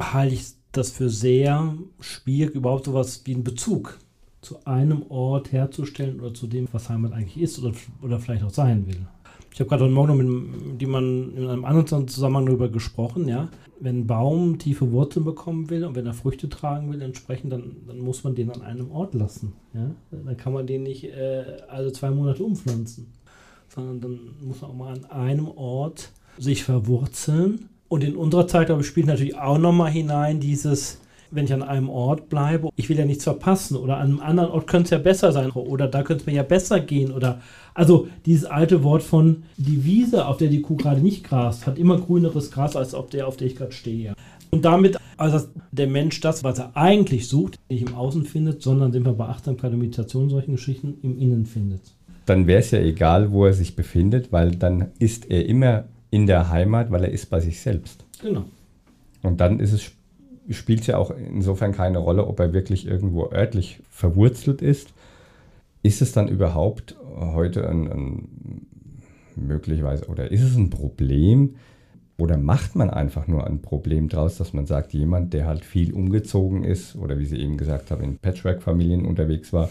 halte 0.00 0.34
ich 0.36 0.46
das 0.72 0.92
für 0.92 1.10
sehr 1.10 1.76
schwierig, 2.00 2.54
überhaupt 2.54 2.86
sowas 2.86 3.20
wie 3.26 3.34
einen 3.34 3.44
Bezug 3.44 3.98
zu 4.40 4.56
einem 4.64 5.02
Ort 5.10 5.52
herzustellen 5.52 6.18
oder 6.20 6.32
zu 6.32 6.46
dem, 6.46 6.66
was 6.72 6.88
Heimat 6.88 7.12
eigentlich 7.12 7.42
ist 7.42 7.58
oder, 7.58 7.74
oder 8.00 8.18
vielleicht 8.18 8.44
auch 8.44 8.50
sein 8.50 8.86
will. 8.86 9.06
Ich 9.54 9.60
habe 9.60 9.68
gerade 9.68 9.84
heute 9.84 9.94
Morgen 9.94 10.08
noch 10.08 10.16
mit 10.16 10.82
jemandem 10.82 11.36
in 11.36 11.48
einem 11.48 11.64
anderen 11.64 12.08
Zusammenhang 12.08 12.46
darüber 12.46 12.68
gesprochen, 12.68 13.28
ja. 13.28 13.48
Wenn 13.78 14.00
ein 14.00 14.06
Baum 14.08 14.58
tiefe 14.58 14.90
Wurzeln 14.90 15.24
bekommen 15.24 15.70
will 15.70 15.84
und 15.84 15.94
wenn 15.94 16.06
er 16.06 16.12
Früchte 16.12 16.48
tragen 16.48 16.92
will, 16.92 17.00
entsprechend, 17.00 17.52
dann, 17.52 17.76
dann 17.86 17.98
muss 17.98 18.24
man 18.24 18.34
den 18.34 18.50
an 18.50 18.62
einem 18.62 18.90
Ort 18.90 19.14
lassen. 19.14 19.52
Ja? 19.72 19.90
Dann 20.10 20.36
kann 20.36 20.52
man 20.54 20.66
den 20.66 20.82
nicht 20.82 21.04
äh, 21.04 21.44
alle 21.68 21.92
zwei 21.92 22.10
Monate 22.10 22.42
umpflanzen, 22.42 23.12
sondern 23.68 24.00
dann 24.00 24.18
muss 24.40 24.60
man 24.60 24.70
auch 24.72 24.74
mal 24.74 24.92
an 24.92 25.04
einem 25.04 25.46
Ort 25.46 26.10
sich 26.36 26.64
verwurzeln. 26.64 27.68
Und 27.88 28.02
in 28.02 28.16
unserer 28.16 28.48
Zeit, 28.48 28.66
glaube 28.66 28.82
ich, 28.82 28.88
spielt 28.88 29.06
natürlich 29.06 29.36
auch 29.36 29.58
nochmal 29.58 29.92
hinein 29.92 30.40
dieses, 30.40 30.98
wenn 31.34 31.44
ich 31.44 31.52
an 31.52 31.62
einem 31.62 31.88
Ort 31.90 32.28
bleibe, 32.28 32.70
ich 32.76 32.88
will 32.88 32.98
ja 32.98 33.04
nichts 33.04 33.24
verpassen 33.24 33.76
oder 33.76 33.96
an 33.96 34.08
einem 34.08 34.20
anderen 34.20 34.50
Ort 34.50 34.66
könnte 34.66 34.84
es 34.84 34.90
ja 34.90 34.98
besser 34.98 35.32
sein 35.32 35.50
oder 35.50 35.88
da 35.88 36.02
könnte 36.02 36.22
es 36.22 36.26
mir 36.26 36.34
ja 36.34 36.42
besser 36.42 36.80
gehen 36.80 37.12
oder 37.12 37.40
also 37.74 38.08
dieses 38.24 38.44
alte 38.44 38.84
Wort 38.84 39.02
von 39.02 39.42
die 39.56 39.84
Wiese, 39.84 40.26
auf 40.26 40.36
der 40.36 40.48
die 40.48 40.62
Kuh 40.62 40.76
gerade 40.76 41.00
nicht 41.00 41.24
grast, 41.24 41.66
hat 41.66 41.78
immer 41.78 41.98
grüneres 41.98 42.50
Gras 42.50 42.76
als 42.76 42.94
auf 42.94 43.08
der, 43.08 43.26
auf 43.26 43.36
der 43.36 43.48
ich 43.48 43.56
gerade 43.56 43.72
stehe. 43.72 44.14
Und 44.50 44.64
damit, 44.64 44.96
also 45.16 45.48
der 45.72 45.88
Mensch 45.88 46.20
das, 46.20 46.44
was 46.44 46.60
er 46.60 46.76
eigentlich 46.76 47.26
sucht, 47.26 47.58
nicht 47.68 47.82
im 47.82 47.94
Außen 47.94 48.24
findet, 48.24 48.62
sondern 48.62 48.92
sind 48.92 49.04
wir 49.04 49.14
bei 49.14 49.26
Achtsamkeit 49.26 49.72
und 49.72 49.80
Meditation 49.80 50.30
solchen 50.30 50.52
Geschichten 50.52 50.98
im 51.02 51.18
Innen 51.18 51.44
findet. 51.44 51.80
Dann 52.26 52.46
wäre 52.46 52.60
es 52.60 52.70
ja 52.70 52.78
egal, 52.78 53.32
wo 53.32 53.44
er 53.44 53.52
sich 53.52 53.74
befindet, 53.74 54.30
weil 54.30 54.52
dann 54.52 54.92
ist 55.00 55.28
er 55.30 55.46
immer 55.46 55.84
in 56.10 56.28
der 56.28 56.50
Heimat, 56.50 56.92
weil 56.92 57.02
er 57.02 57.10
ist 57.10 57.28
bei 57.30 57.40
sich 57.40 57.60
selbst. 57.60 58.04
Genau. 58.22 58.44
Und 59.22 59.40
dann 59.40 59.58
ist 59.58 59.72
es 59.72 59.90
spielt 60.50 60.82
es 60.82 60.86
ja 60.86 60.98
auch 60.98 61.10
insofern 61.10 61.72
keine 61.72 61.98
Rolle, 61.98 62.26
ob 62.26 62.40
er 62.40 62.52
wirklich 62.52 62.86
irgendwo 62.86 63.30
örtlich 63.30 63.82
verwurzelt 63.90 64.62
ist. 64.62 64.92
Ist 65.82 66.02
es 66.02 66.12
dann 66.12 66.28
überhaupt 66.28 66.96
heute 67.16 67.68
ein, 67.68 67.90
ein 67.90 68.28
möglicherweise 69.36 70.06
oder 70.06 70.30
ist 70.30 70.42
es 70.42 70.56
ein 70.56 70.70
Problem 70.70 71.56
oder 72.16 72.36
macht 72.36 72.76
man 72.76 72.90
einfach 72.90 73.26
nur 73.26 73.46
ein 73.46 73.60
Problem 73.60 74.08
draus, 74.08 74.36
dass 74.36 74.52
man 74.52 74.66
sagt, 74.66 74.92
jemand, 74.92 75.32
der 75.32 75.46
halt 75.46 75.64
viel 75.64 75.92
umgezogen 75.92 76.62
ist 76.62 76.94
oder 76.96 77.18
wie 77.18 77.26
Sie 77.26 77.38
eben 77.38 77.56
gesagt 77.56 77.90
haben, 77.90 78.04
in 78.04 78.18
Patchwork-Familien 78.18 79.04
unterwegs 79.04 79.52
war, 79.52 79.70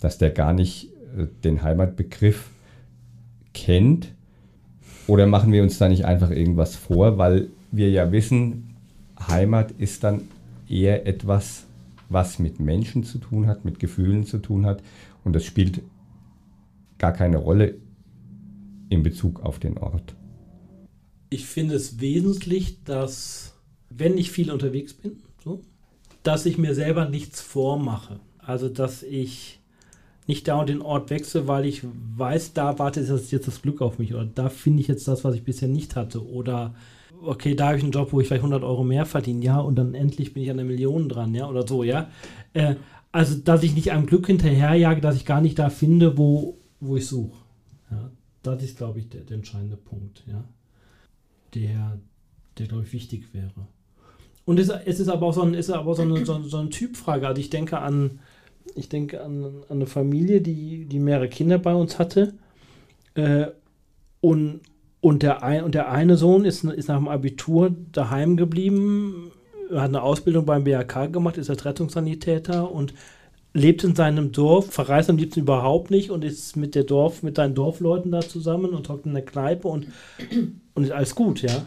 dass 0.00 0.18
der 0.18 0.30
gar 0.30 0.52
nicht 0.52 0.90
äh, 1.16 1.26
den 1.44 1.62
Heimatbegriff 1.62 2.50
kennt? 3.52 4.12
Oder 5.06 5.26
machen 5.26 5.52
wir 5.52 5.62
uns 5.62 5.78
da 5.78 5.88
nicht 5.88 6.04
einfach 6.04 6.30
irgendwas 6.30 6.76
vor, 6.76 7.18
weil 7.18 7.48
wir 7.70 7.90
ja 7.90 8.10
wissen, 8.10 8.73
Heimat 9.28 9.72
ist 9.72 10.04
dann 10.04 10.28
eher 10.68 11.06
etwas, 11.06 11.66
was 12.08 12.38
mit 12.38 12.60
Menschen 12.60 13.04
zu 13.04 13.18
tun 13.18 13.46
hat, 13.46 13.64
mit 13.64 13.78
Gefühlen 13.78 14.24
zu 14.24 14.38
tun 14.38 14.66
hat. 14.66 14.82
Und 15.24 15.34
das 15.34 15.44
spielt 15.44 15.82
gar 16.98 17.12
keine 17.12 17.38
Rolle 17.38 17.74
in 18.88 19.02
Bezug 19.02 19.42
auf 19.42 19.58
den 19.58 19.78
Ort. 19.78 20.14
Ich 21.30 21.46
finde 21.46 21.74
es 21.74 22.00
wesentlich, 22.00 22.84
dass, 22.84 23.54
wenn 23.90 24.16
ich 24.18 24.30
viel 24.30 24.50
unterwegs 24.50 24.94
bin, 24.94 25.22
so, 25.42 25.62
dass 26.22 26.46
ich 26.46 26.58
mir 26.58 26.74
selber 26.74 27.08
nichts 27.08 27.40
vormache. 27.40 28.20
Also, 28.38 28.68
dass 28.68 29.02
ich 29.02 29.60
nicht 30.26 30.48
da 30.48 30.60
und 30.60 30.68
den 30.68 30.80
Ort 30.80 31.10
wechsle, 31.10 31.48
weil 31.48 31.66
ich 31.66 31.82
weiß, 32.16 32.54
da 32.54 32.78
wartet 32.78 33.08
jetzt 33.08 33.46
das 33.46 33.62
Glück 33.62 33.82
auf 33.82 33.98
mich 33.98 34.14
oder 34.14 34.24
da 34.24 34.48
finde 34.48 34.80
ich 34.80 34.88
jetzt 34.88 35.06
das, 35.06 35.24
was 35.24 35.34
ich 35.34 35.44
bisher 35.44 35.68
nicht 35.68 35.96
hatte 35.96 36.26
oder 36.26 36.74
okay, 37.26 37.54
da 37.54 37.68
habe 37.68 37.78
ich 37.78 37.82
einen 37.82 37.92
Job, 37.92 38.12
wo 38.12 38.20
ich 38.20 38.26
vielleicht 38.26 38.42
100 38.42 38.62
Euro 38.62 38.84
mehr 38.84 39.06
verdiene, 39.06 39.44
ja, 39.44 39.58
und 39.58 39.76
dann 39.76 39.94
endlich 39.94 40.32
bin 40.34 40.42
ich 40.42 40.50
an 40.50 40.56
der 40.56 40.66
Million 40.66 41.08
dran, 41.08 41.34
ja, 41.34 41.48
oder 41.48 41.66
so, 41.66 41.82
ja. 41.84 42.08
Äh, 42.52 42.76
also, 43.12 43.38
dass 43.38 43.62
ich 43.62 43.74
nicht 43.74 43.92
einem 43.92 44.06
Glück 44.06 44.26
hinterherjage, 44.26 45.00
dass 45.00 45.16
ich 45.16 45.24
gar 45.24 45.40
nicht 45.40 45.58
da 45.58 45.70
finde, 45.70 46.18
wo, 46.18 46.58
wo 46.80 46.96
ich 46.96 47.06
suche. 47.06 47.36
Ja, 47.90 48.10
das 48.42 48.62
ist, 48.62 48.76
glaube 48.76 48.98
ich, 48.98 49.08
der, 49.08 49.20
der, 49.22 49.36
entscheidende 49.36 49.76
Punkt, 49.76 50.24
ja, 50.26 50.44
der, 51.54 51.98
der 52.58 52.66
glaube 52.66 52.84
ich, 52.84 52.92
wichtig 52.92 53.32
wäre. 53.32 53.68
Und 54.44 54.58
es, 54.58 54.68
es 54.68 55.00
ist 55.00 55.08
aber 55.08 55.26
auch 55.26 55.34
so, 55.34 55.42
ein, 55.42 55.54
ist 55.54 55.70
aber 55.70 55.94
so, 55.94 56.02
eine, 56.02 56.24
so, 56.26 56.42
so 56.42 56.58
eine 56.58 56.70
Typfrage. 56.70 57.26
Also 57.26 57.40
ich 57.40 57.50
denke 57.50 57.78
an, 57.78 58.20
ich 58.74 58.88
denke 58.88 59.22
an, 59.22 59.44
an 59.44 59.64
eine 59.68 59.86
Familie, 59.86 60.40
die, 60.40 60.86
die 60.86 60.98
mehrere 60.98 61.28
Kinder 61.28 61.58
bei 61.58 61.74
uns 61.74 61.98
hatte. 61.98 62.34
Äh, 63.14 63.46
und, 64.20 64.60
und 65.04 65.22
der, 65.22 65.42
ein, 65.42 65.62
und 65.64 65.74
der 65.74 65.90
eine 65.90 66.16
Sohn 66.16 66.46
ist, 66.46 66.64
ist 66.64 66.88
nach 66.88 66.96
dem 66.96 67.08
Abitur 67.08 67.74
daheim 67.92 68.38
geblieben, 68.38 69.32
hat 69.70 69.88
eine 69.88 70.00
Ausbildung 70.00 70.46
beim 70.46 70.64
BHK 70.64 71.12
gemacht, 71.12 71.36
ist 71.36 71.50
als 71.50 71.66
Rettungssanitäter 71.66 72.72
und 72.72 72.94
lebt 73.52 73.84
in 73.84 73.94
seinem 73.94 74.32
Dorf, 74.32 74.72
verreist 74.72 75.10
am 75.10 75.18
liebsten 75.18 75.40
überhaupt 75.40 75.90
nicht 75.90 76.10
und 76.10 76.24
ist 76.24 76.56
mit 76.56 76.74
der 76.74 76.84
Dorf, 76.84 77.22
mit 77.22 77.36
seinen 77.36 77.54
Dorfleuten 77.54 78.12
da 78.12 78.22
zusammen 78.22 78.70
und 78.70 78.88
hockt 78.88 79.04
in 79.04 79.12
der 79.12 79.26
Kneipe 79.26 79.68
und, 79.68 79.88
und 80.72 80.84
ist 80.84 80.92
alles 80.92 81.14
gut, 81.14 81.42
ja. 81.42 81.64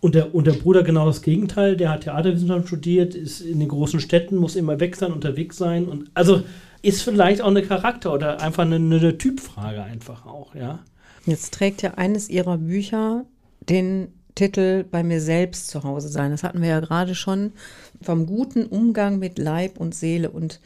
Und 0.00 0.14
der, 0.14 0.34
und 0.34 0.46
der 0.46 0.52
Bruder 0.52 0.82
genau 0.82 1.04
das 1.04 1.20
Gegenteil, 1.20 1.76
der 1.76 1.90
hat 1.90 2.04
Theaterwissenschaften 2.04 2.66
studiert, 2.66 3.14
ist 3.14 3.42
in 3.42 3.60
den 3.60 3.68
großen 3.68 4.00
Städten, 4.00 4.36
muss 4.36 4.56
immer 4.56 4.80
weg 4.80 4.96
sein, 4.96 5.12
unterwegs 5.12 5.58
sein 5.58 5.84
und 5.84 6.10
also 6.14 6.42
ist 6.80 7.02
vielleicht 7.02 7.42
auch 7.42 7.48
eine 7.48 7.62
Charakter- 7.62 8.14
oder 8.14 8.40
einfach 8.40 8.62
eine, 8.62 8.76
eine 8.76 9.18
Typfrage 9.18 9.82
einfach 9.82 10.24
auch, 10.24 10.54
ja. 10.54 10.78
Jetzt 11.26 11.54
trägt 11.54 11.82
ja 11.82 11.94
eines 11.94 12.28
Ihrer 12.28 12.56
Bücher 12.56 13.24
den 13.68 14.08
Titel 14.36 14.84
Bei 14.84 15.02
mir 15.02 15.20
selbst 15.20 15.68
zu 15.68 15.82
Hause 15.82 16.08
sein. 16.08 16.30
Das 16.30 16.44
hatten 16.44 16.62
wir 16.62 16.68
ja 16.68 16.80
gerade 16.80 17.16
schon 17.16 17.52
vom 18.00 18.26
guten 18.26 18.64
Umgang 18.66 19.18
mit 19.18 19.38
Leib 19.38 19.78
und 19.78 19.94
Seele. 19.94 20.30
Und 20.30 20.60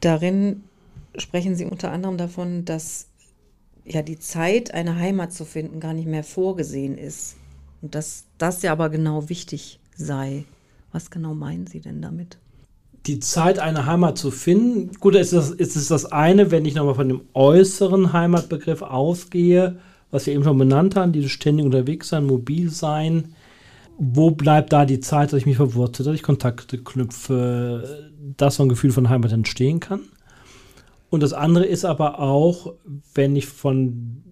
darin 0.00 0.64
sprechen 1.16 1.54
Sie 1.54 1.66
unter 1.66 1.92
anderem 1.92 2.16
davon, 2.16 2.64
dass 2.64 3.06
ja 3.84 4.02
die 4.02 4.18
Zeit, 4.18 4.74
eine 4.74 4.96
Heimat 4.96 5.32
zu 5.32 5.44
finden, 5.44 5.78
gar 5.78 5.94
nicht 5.94 6.08
mehr 6.08 6.24
vorgesehen 6.24 6.98
ist. 6.98 7.36
Und 7.80 7.94
dass 7.94 8.24
das 8.38 8.62
ja 8.62 8.72
aber 8.72 8.90
genau 8.90 9.28
wichtig 9.28 9.78
sei. 9.94 10.44
Was 10.90 11.10
genau 11.12 11.34
meinen 11.34 11.68
Sie 11.68 11.80
denn 11.80 12.02
damit? 12.02 12.39
Die 13.06 13.18
Zeit, 13.18 13.58
eine 13.58 13.86
Heimat 13.86 14.18
zu 14.18 14.30
finden. 14.30 14.92
Gut, 15.00 15.14
ist 15.14 15.32
es 15.32 15.50
ist 15.50 15.76
das, 15.76 15.88
das 15.88 16.12
eine, 16.12 16.50
wenn 16.50 16.64
ich 16.64 16.74
nochmal 16.74 16.94
von 16.94 17.08
dem 17.08 17.22
äußeren 17.32 18.12
Heimatbegriff 18.12 18.82
ausgehe, 18.82 19.78
was 20.10 20.26
wir 20.26 20.34
eben 20.34 20.44
schon 20.44 20.58
benannt 20.58 20.96
haben, 20.96 21.12
dieses 21.12 21.30
ständig 21.30 21.64
unterwegs 21.64 22.08
sein, 22.08 22.26
mobil 22.26 22.70
sein. 22.70 23.34
Wo 23.98 24.30
bleibt 24.30 24.72
da 24.72 24.86
die 24.86 25.00
Zeit, 25.00 25.32
dass 25.32 25.40
ich 25.40 25.46
mich 25.46 25.56
verwurzelt, 25.56 26.06
dass 26.06 26.14
ich 26.14 26.22
Kontakte 26.22 26.78
knüpfe, 26.78 28.10
dass 28.36 28.56
so 28.56 28.62
ein 28.62 28.68
Gefühl 28.68 28.92
von 28.92 29.08
Heimat 29.08 29.32
entstehen 29.32 29.80
kann? 29.80 30.00
Und 31.10 31.22
das 31.22 31.32
andere 31.32 31.66
ist 31.66 31.84
aber 31.84 32.20
auch, 32.20 32.74
wenn 33.14 33.36
ich 33.36 33.46
von 33.46 34.22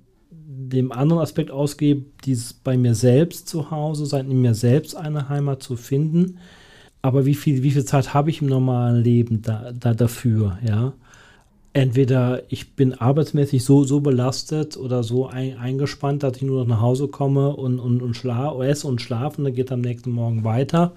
dem 0.68 0.92
anderen 0.92 1.20
Aspekt 1.22 1.50
ausgehe, 1.50 2.04
dieses 2.24 2.52
bei 2.52 2.76
mir 2.76 2.94
selbst 2.94 3.48
zu 3.48 3.70
Hause 3.70 4.07
sein, 4.07 4.31
in 4.31 4.40
mir 4.40 4.54
selbst 4.54 4.96
eine 4.96 5.28
Heimat 5.28 5.62
zu 5.62 5.76
finden, 5.76 6.38
aber 7.02 7.26
wie 7.26 7.34
viel, 7.34 7.62
wie 7.62 7.70
viel 7.70 7.84
Zeit 7.84 8.14
habe 8.14 8.30
ich 8.30 8.42
im 8.42 8.48
normalen 8.48 9.02
Leben 9.02 9.42
da, 9.42 9.72
da 9.72 9.94
dafür, 9.94 10.58
ja? 10.66 10.92
Entweder 11.74 12.42
ich 12.48 12.74
bin 12.74 12.94
arbeitsmäßig 12.94 13.62
so, 13.62 13.84
so 13.84 14.00
belastet 14.00 14.76
oder 14.76 15.04
so 15.04 15.28
ein, 15.28 15.58
eingespannt, 15.58 16.22
dass 16.22 16.38
ich 16.38 16.42
nur 16.42 16.61
noch 16.61 16.66
nach 16.66 16.80
Hause 16.80 17.08
komme 17.08 17.54
und, 17.54 17.78
und, 17.78 18.02
und 18.02 18.16
schlafe, 18.16 18.66
esse 18.66 18.88
und 18.88 19.00
schlafe 19.00 19.38
und 19.38 19.44
dann 19.44 19.54
geht 19.54 19.70
am 19.70 19.82
nächsten 19.82 20.11
Morgen 20.11 20.44
weiter. 20.44 20.92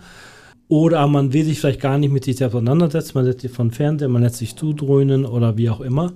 Oder 0.69 1.05
man 1.07 1.33
will 1.33 1.43
sich 1.43 1.59
vielleicht 1.59 1.81
gar 1.81 1.97
nicht 1.97 2.11
mit 2.11 2.23
sich 2.23 2.37
selbst 2.37 2.55
auseinandersetzen, 2.55 3.11
man 3.15 3.25
setzt 3.25 3.41
sich 3.41 3.51
von 3.51 3.71
Fernseher, 3.71 4.07
man 4.07 4.23
lässt 4.23 4.37
sich 4.37 4.55
zudröhnen 4.55 5.25
oder 5.25 5.57
wie 5.57 5.69
auch 5.69 5.81
immer. 5.81 6.13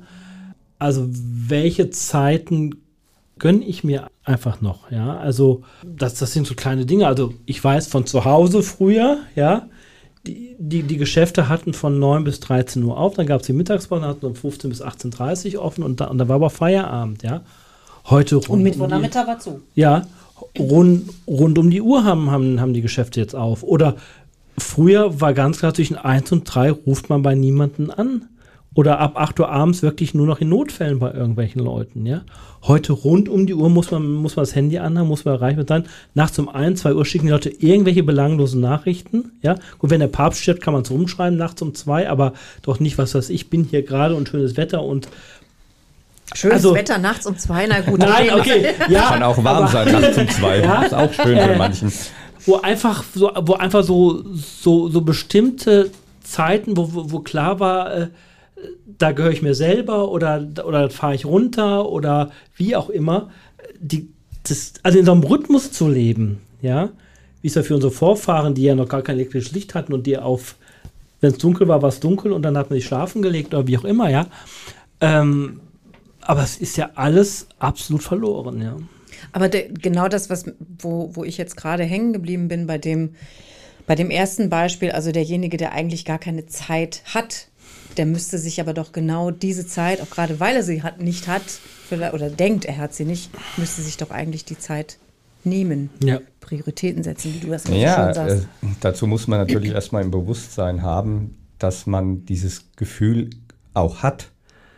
Also 0.79 1.05
welche 1.09 1.89
Zeiten 1.89 2.71
gönne 3.37 3.65
ich 3.65 3.83
mir 3.83 4.07
einfach 4.23 4.61
noch, 4.61 4.89
ja? 4.91 5.17
Also 5.17 5.63
das, 5.85 6.15
das 6.15 6.31
sind 6.31 6.47
so 6.47 6.55
kleine 6.55 6.85
Dinge. 6.85 7.07
Also 7.07 7.33
ich 7.45 7.61
weiß 7.63 7.87
von 7.87 8.05
zu 8.05 8.25
Hause 8.25 8.63
früher, 8.63 9.17
ja, 9.35 9.67
die, 10.25 10.55
die, 10.57 10.83
die 10.83 10.97
Geschäfte 10.97 11.49
hatten 11.49 11.73
von 11.73 11.99
9 11.99 12.23
bis 12.23 12.39
13 12.39 12.83
Uhr 12.83 12.97
auf, 12.97 13.15
dann 13.15 13.25
gab 13.25 13.41
es 13.41 13.47
die 13.47 13.53
Mittagspause, 13.53 14.05
hatten 14.05 14.21
von 14.21 14.35
15 14.35 14.69
bis 14.69 14.81
18.30 14.81 15.55
Uhr 15.55 15.63
offen 15.63 15.83
und 15.83 16.01
da, 16.01 16.05
und 16.05 16.17
da 16.17 16.27
war 16.27 16.35
aber 16.35 16.49
Feierabend, 16.49 17.23
ja. 17.23 17.41
Heute 18.09 18.35
rund. 18.35 18.49
Und 18.49 18.63
Mittwochnachmittag 18.63 19.27
war 19.27 19.39
zu. 19.39 19.61
Ja, 19.73 20.05
rund, 20.59 21.09
rund 21.27 21.57
um 21.57 21.69
die 21.69 21.81
Uhr 21.81 22.03
haben, 22.03 22.29
haben, 22.29 22.61
haben 22.61 22.73
die 22.73 22.81
Geschäfte 22.81 23.19
jetzt 23.19 23.35
auf. 23.35 23.63
Oder 23.63 23.95
früher 24.57 25.19
war 25.21 25.33
ganz 25.33 25.59
klar 25.59 25.73
zwischen 25.73 25.97
1 25.97 26.31
und 26.31 26.43
3 26.43 26.71
ruft 26.71 27.09
man 27.09 27.23
bei 27.23 27.35
niemanden 27.35 27.89
an. 27.89 28.27
Oder 28.75 28.99
ab 28.99 29.13
8 29.15 29.39
Uhr 29.39 29.49
abends 29.49 29.81
wirklich 29.81 30.13
nur 30.13 30.27
noch 30.27 30.41
in 30.41 30.49
Notfällen 30.49 30.99
bei 30.99 31.11
irgendwelchen 31.11 31.63
Leuten, 31.63 32.05
ja. 32.05 32.21
Heute 32.67 32.93
rund 32.93 33.29
um 33.29 33.47
die 33.47 33.53
Uhr 33.53 33.69
muss 33.69 33.89
man, 33.89 34.13
muss 34.13 34.35
man 34.35 34.43
das 34.43 34.53
Handy 34.53 34.79
anhaben, 34.79 35.07
muss 35.07 35.23
man 35.23 35.35
erreichbar 35.35 35.65
sein. 35.67 35.85
Nachts 36.13 36.37
um 36.39 36.49
1, 36.49 36.81
2 36.81 36.93
Uhr 36.93 37.05
schicken 37.05 37.27
die 37.27 37.31
Leute 37.31 37.49
irgendwelche 37.49 38.03
belanglosen 38.03 38.59
Nachrichten, 38.59 39.31
ja. 39.41 39.55
Und 39.79 39.91
wenn 39.91 40.01
der 40.01 40.07
Papst 40.07 40.41
stirbt, 40.41 40.61
kann 40.61 40.73
man 40.73 40.83
es 40.83 40.91
rumschreiben, 40.91 41.37
nachts 41.39 41.61
um 41.61 41.73
2, 41.73 42.09
aber 42.09 42.33
doch 42.63 42.81
nicht, 42.81 42.97
was 42.97 43.15
weiß 43.15 43.29
ich, 43.29 43.49
bin 43.49 43.63
hier 43.63 43.81
gerade 43.81 44.13
und 44.13 44.27
schönes 44.27 44.57
Wetter 44.57 44.83
und 44.83 45.07
Schönes 46.33 46.55
also, 46.55 46.75
Wetter 46.75 46.97
nachts 46.97 47.25
um 47.27 47.37
zwei, 47.37 47.67
na 47.67 47.81
gut. 47.81 47.99
Nein, 47.99 48.33
okay. 48.33 48.73
Ja, 48.89 49.09
Kann 49.09 49.23
auch 49.23 49.37
warm 49.43 49.57
aber, 49.57 49.67
sein 49.67 49.91
nachts 49.91 50.17
um 50.17 50.27
zwei. 50.27 50.59
Ja, 50.63 50.83
ist 50.83 50.93
auch 50.93 51.13
schön 51.13 51.37
für 51.37 51.51
äh, 51.51 51.57
manchen. 51.57 51.93
Wo 52.45 52.57
einfach 52.57 53.03
so, 53.13 53.31
wo 53.41 53.53
einfach 53.53 53.83
so, 53.83 54.23
so, 54.33 54.89
so 54.89 55.01
bestimmte 55.01 55.91
Zeiten, 56.23 56.75
wo, 56.75 56.93
wo, 56.93 57.11
wo 57.11 57.19
klar 57.19 57.59
war, 57.59 57.95
äh, 57.95 58.07
da 58.85 59.11
gehöre 59.11 59.31
ich 59.31 59.41
mir 59.41 59.55
selber 59.55 60.11
oder, 60.11 60.47
oder 60.65 60.89
fahre 60.89 61.15
ich 61.15 61.25
runter 61.25 61.89
oder 61.89 62.31
wie 62.55 62.75
auch 62.75 62.89
immer. 62.89 63.29
die, 63.79 64.09
das, 64.43 64.73
also 64.83 64.99
in 64.99 65.05
so 65.05 65.11
einem 65.11 65.23
Rhythmus 65.23 65.71
zu 65.71 65.89
leben, 65.89 66.41
ja, 66.61 66.89
wie 67.41 67.47
es 67.47 67.55
ja 67.55 67.63
für 67.63 67.75
unsere 67.75 67.91
Vorfahren, 67.91 68.53
die 68.53 68.63
ja 68.63 68.75
noch 68.75 68.87
gar 68.87 69.01
kein 69.01 69.17
elektrisches 69.17 69.51
Licht 69.53 69.75
hatten 69.75 69.93
und 69.93 70.07
die 70.07 70.17
auf, 70.17 70.55
wenn 71.21 71.31
es 71.31 71.37
dunkel 71.37 71.67
war, 71.67 71.81
war 71.81 71.89
es 71.89 71.99
dunkel 71.99 72.31
und 72.31 72.43
dann 72.43 72.57
hat 72.57 72.69
man 72.69 72.77
sich 72.77 72.85
schlafen 72.85 73.21
gelegt 73.21 73.53
oder 73.53 73.67
wie 73.67 73.77
auch 73.77 73.85
immer, 73.85 74.09
ja. 74.09 74.27
Ähm, 75.01 75.61
aber 76.21 76.43
es 76.43 76.57
ist 76.57 76.77
ja 76.77 76.91
alles 76.95 77.47
absolut 77.59 78.03
verloren, 78.03 78.61
ja. 78.61 78.77
Aber 79.31 79.49
de, 79.49 79.71
genau 79.73 80.07
das, 80.07 80.29
was, 80.29 80.45
wo, 80.79 81.11
wo 81.13 81.23
ich 81.23 81.37
jetzt 81.37 81.57
gerade 81.57 81.83
hängen 81.83 82.13
geblieben 82.13 82.47
bin, 82.47 82.67
bei 82.67 82.77
dem, 82.77 83.15
bei 83.85 83.95
dem 83.95 84.09
ersten 84.09 84.49
Beispiel, 84.49 84.91
also 84.91 85.11
derjenige, 85.11 85.57
der 85.57 85.73
eigentlich 85.73 86.05
gar 86.05 86.19
keine 86.19 86.45
Zeit 86.47 87.01
hat, 87.13 87.47
der 87.97 88.05
müsste 88.05 88.37
sich 88.37 88.59
aber 88.59 88.73
doch 88.73 88.91
genau 88.91 89.31
diese 89.31 89.65
Zeit, 89.67 90.01
auch 90.01 90.09
gerade 90.09 90.39
weil 90.39 90.55
er 90.55 90.63
sie 90.63 90.83
hat, 90.83 91.01
nicht 91.01 91.27
hat, 91.27 91.59
oder 91.91 92.29
denkt, 92.29 92.65
er 92.65 92.77
hat 92.77 92.93
sie 92.93 93.05
nicht, 93.05 93.31
müsste 93.57 93.81
sich 93.81 93.97
doch 93.97 94.11
eigentlich 94.11 94.45
die 94.45 94.57
Zeit 94.57 94.97
nehmen. 95.43 95.89
Ja. 96.03 96.19
Prioritäten 96.41 97.03
setzen, 97.03 97.33
wie 97.33 97.39
du 97.39 97.47
das 97.47 97.67
ja, 97.67 97.95
schon 97.95 98.13
sagst. 98.13 98.43
Äh, 98.43 98.67
dazu 98.81 99.07
muss 99.07 99.27
man 99.27 99.39
natürlich 99.39 99.71
erstmal 99.73 100.03
im 100.03 100.11
Bewusstsein 100.11 100.81
haben, 100.81 101.37
dass 101.59 101.85
man 101.85 102.25
dieses 102.25 102.71
Gefühl 102.75 103.29
auch 103.73 104.03
hat, 104.03 104.31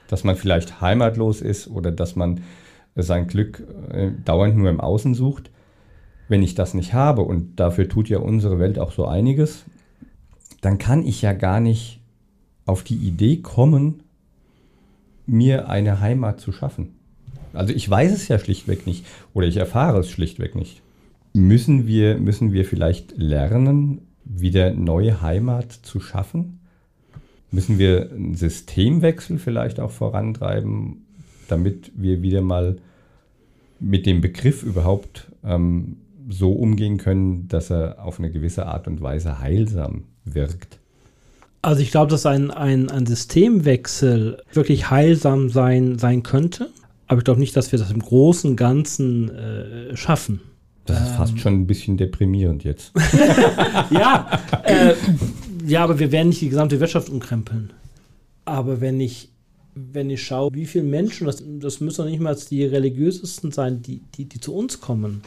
dass 0.07 0.23
man 0.23 0.35
vielleicht 0.35 0.81
heimatlos 0.81 1.41
ist 1.41 1.67
oder 1.67 1.91
dass 1.91 2.15
man 2.15 2.41
sein 2.95 3.27
Glück 3.27 3.63
äh, 3.91 4.11
dauernd 4.23 4.57
nur 4.57 4.69
im 4.69 4.79
Außen 4.79 5.13
sucht. 5.13 5.51
Wenn 6.29 6.43
ich 6.43 6.55
das 6.55 6.73
nicht 6.73 6.93
habe, 6.93 7.21
und 7.21 7.57
dafür 7.57 7.87
tut 7.87 8.09
ja 8.09 8.19
unsere 8.19 8.59
Welt 8.59 8.79
auch 8.79 8.91
so 8.91 9.05
einiges, 9.05 9.63
dann 10.61 10.77
kann 10.77 11.05
ich 11.05 11.21
ja 11.21 11.33
gar 11.33 11.59
nicht 11.59 11.96
auf 12.67 12.83
die 12.83 12.95
Idee 12.95 13.37
kommen, 13.37 14.03
mir 15.25 15.69
eine 15.69 15.99
Heimat 15.99 16.39
zu 16.39 16.51
schaffen. 16.51 16.95
Also 17.53 17.73
ich 17.73 17.89
weiß 17.89 18.11
es 18.13 18.27
ja 18.27 18.37
schlichtweg 18.39 18.85
nicht 18.85 19.05
oder 19.33 19.47
ich 19.47 19.57
erfahre 19.57 19.99
es 19.99 20.09
schlichtweg 20.09 20.55
nicht. 20.55 20.81
Müssen 21.33 21.87
wir, 21.87 22.17
müssen 22.17 22.53
wir 22.53 22.65
vielleicht 22.65 23.17
lernen, 23.17 24.01
wieder 24.23 24.73
neue 24.73 25.21
Heimat 25.21 25.71
zu 25.71 25.99
schaffen? 25.99 26.59
Müssen 27.51 27.77
wir 27.77 28.11
einen 28.11 28.35
Systemwechsel 28.35 29.39
vielleicht 29.39 29.79
auch 29.79 29.91
vorantreiben, 29.91 31.05
damit 31.47 31.91
wir 31.95 32.21
wieder 32.21 32.41
mal 32.41 32.77
mit 33.79 34.05
dem 34.05 34.21
Begriff 34.21 34.63
überhaupt 34.63 35.31
ähm, 35.43 35.97
so 36.29 36.51
umgehen 36.51 36.97
können, 36.97 37.47
dass 37.47 37.69
er 37.69 38.03
auf 38.03 38.19
eine 38.19 38.31
gewisse 38.31 38.65
Art 38.65 38.87
und 38.87 39.01
Weise 39.01 39.39
heilsam 39.39 40.05
wirkt? 40.25 40.79
Also 41.61 41.81
ich 41.81 41.91
glaube, 41.91 42.11
dass 42.11 42.25
ein, 42.25 42.51
ein, 42.51 42.89
ein 42.89 43.05
Systemwechsel 43.05 44.41
wirklich 44.53 44.89
heilsam 44.89 45.49
sein, 45.49 45.97
sein 45.97 46.23
könnte. 46.23 46.69
Aber 47.07 47.19
ich 47.19 47.25
glaube 47.25 47.39
nicht, 47.39 47.55
dass 47.55 47.71
wir 47.71 47.79
das 47.79 47.91
im 47.91 47.99
großen 47.99 48.55
Ganzen 48.55 49.29
äh, 49.29 49.95
schaffen. 49.95 50.41
Das 50.85 51.01
ist 51.01 51.09
ähm, 51.09 51.15
fast 51.15 51.39
schon 51.39 51.53
ein 51.53 51.67
bisschen 51.67 51.97
deprimierend 51.97 52.63
jetzt. 52.63 52.93
ja, 53.89 54.29
äh, 54.63 54.93
ja, 55.65 55.83
aber 55.83 55.99
wir 55.99 56.11
werden 56.11 56.29
nicht 56.29 56.41
die 56.41 56.49
gesamte 56.49 56.79
Wirtschaft 56.79 57.09
umkrempeln. 57.09 57.71
Aber 58.45 58.79
wenn 58.79 58.99
ich, 58.99 59.29
wenn 59.75 60.09
ich 60.09 60.23
schaue, 60.23 60.53
wie 60.53 60.65
viele 60.65 60.85
Menschen, 60.85 61.27
das, 61.27 61.43
das 61.59 61.81
müssen 61.81 62.03
doch 62.03 62.09
nicht 62.09 62.21
mal 62.21 62.37
die 62.49 62.63
religiösesten 62.63 63.51
sein, 63.51 63.81
die, 63.81 64.01
die, 64.15 64.25
die 64.25 64.39
zu 64.39 64.53
uns 64.53 64.79
kommen, 64.79 65.21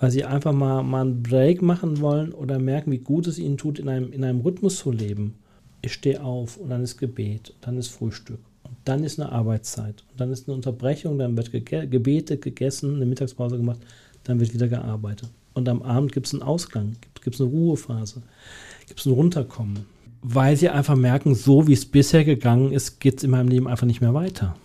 weil 0.00 0.10
sie 0.10 0.24
einfach 0.24 0.52
mal, 0.52 0.82
mal 0.82 1.02
einen 1.02 1.22
Break 1.22 1.60
machen 1.60 2.00
wollen 2.00 2.32
oder 2.32 2.58
merken, 2.58 2.92
wie 2.92 2.98
gut 2.98 3.26
es 3.26 3.38
ihnen 3.38 3.58
tut, 3.58 3.78
in 3.78 3.88
einem, 3.88 4.12
in 4.12 4.24
einem 4.24 4.40
Rhythmus 4.40 4.78
zu 4.78 4.90
leben. 4.90 5.34
Ich 5.82 5.92
stehe 5.92 6.22
auf 6.22 6.56
und 6.56 6.70
dann 6.70 6.82
ist 6.82 6.98
Gebet, 6.98 7.50
und 7.50 7.66
dann 7.66 7.78
ist 7.78 7.88
Frühstück 7.88 8.40
dann 8.88 9.04
ist 9.04 9.20
eine 9.20 9.30
Arbeitszeit. 9.30 10.02
Und 10.10 10.20
dann 10.20 10.32
ist 10.32 10.48
eine 10.48 10.54
Unterbrechung, 10.54 11.18
dann 11.18 11.36
wird 11.36 11.52
gege 11.52 11.86
gebetet, 11.86 12.42
gegessen, 12.42 12.96
eine 12.96 13.06
Mittagspause 13.06 13.58
gemacht, 13.58 13.80
dann 14.24 14.40
wird 14.40 14.54
wieder 14.54 14.68
gearbeitet. 14.68 15.28
Und 15.52 15.68
am 15.68 15.82
Abend 15.82 16.12
gibt 16.12 16.26
es 16.26 16.32
einen 16.32 16.42
Ausgang, 16.42 16.96
gibt 17.22 17.34
es 17.34 17.40
eine 17.40 17.50
Ruhephase, 17.50 18.22
gibt 18.86 19.00
es 19.00 19.06
ein 19.06 19.12
Runterkommen. 19.12 19.84
Weil 20.22 20.56
sie 20.56 20.70
einfach 20.70 20.96
merken, 20.96 21.34
so 21.34 21.68
wie 21.68 21.74
es 21.74 21.84
bisher 21.84 22.24
gegangen 22.24 22.72
ist, 22.72 22.98
geht 22.98 23.18
es 23.18 23.24
in 23.24 23.30
meinem 23.30 23.48
Leben 23.48 23.68
einfach 23.68 23.86
nicht 23.86 24.00
mehr 24.00 24.14
weiter. 24.14 24.56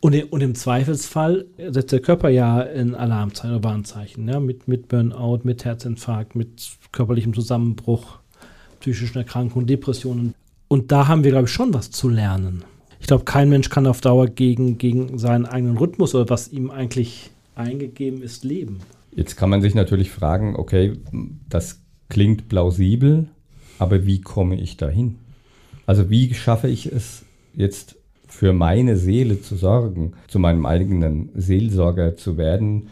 Und, 0.00 0.32
und 0.32 0.42
im 0.42 0.54
Zweifelsfall 0.54 1.46
setzt 1.70 1.92
der 1.92 2.00
Körper 2.00 2.28
ja 2.28 2.60
in 2.60 2.94
Alarmzeichen 2.94 3.56
oder 3.56 3.64
Warnzeichen, 3.64 4.28
ja, 4.28 4.40
mit, 4.40 4.68
mit 4.68 4.88
Burnout, 4.88 5.40
mit 5.44 5.64
Herzinfarkt, 5.64 6.34
mit 6.34 6.72
körperlichem 6.92 7.32
Zusammenbruch, 7.32 8.18
psychischen 8.92 9.18
Erkrankungen, 9.18 9.66
Depressionen. 9.66 10.34
Und 10.68 10.92
da 10.92 11.08
haben 11.08 11.24
wir, 11.24 11.30
glaube 11.30 11.46
ich, 11.46 11.52
schon 11.52 11.74
was 11.74 11.90
zu 11.90 12.08
lernen 12.08 12.64
ich 13.04 13.08
glaube, 13.08 13.24
kein 13.24 13.50
Mensch 13.50 13.68
kann 13.68 13.86
auf 13.86 14.00
Dauer 14.00 14.28
gegen, 14.28 14.78
gegen 14.78 15.18
seinen 15.18 15.44
eigenen 15.44 15.76
Rhythmus 15.76 16.14
oder 16.14 16.30
was 16.30 16.50
ihm 16.50 16.70
eigentlich 16.70 17.30
eingegeben 17.54 18.22
ist, 18.22 18.44
leben. 18.44 18.78
Jetzt 19.14 19.36
kann 19.36 19.50
man 19.50 19.60
sich 19.60 19.74
natürlich 19.74 20.10
fragen, 20.10 20.56
okay, 20.56 20.94
das 21.50 21.82
klingt 22.08 22.48
plausibel, 22.48 23.28
aber 23.78 24.06
wie 24.06 24.22
komme 24.22 24.58
ich 24.58 24.78
dahin? 24.78 25.16
Also 25.84 26.08
wie 26.08 26.32
schaffe 26.32 26.68
ich 26.68 26.86
es 26.86 27.26
jetzt 27.52 27.96
für 28.26 28.54
meine 28.54 28.96
Seele 28.96 29.42
zu 29.42 29.56
sorgen, 29.56 30.14
zu 30.26 30.38
meinem 30.38 30.64
eigenen 30.64 31.28
Seelsorger 31.34 32.16
zu 32.16 32.38
werden 32.38 32.88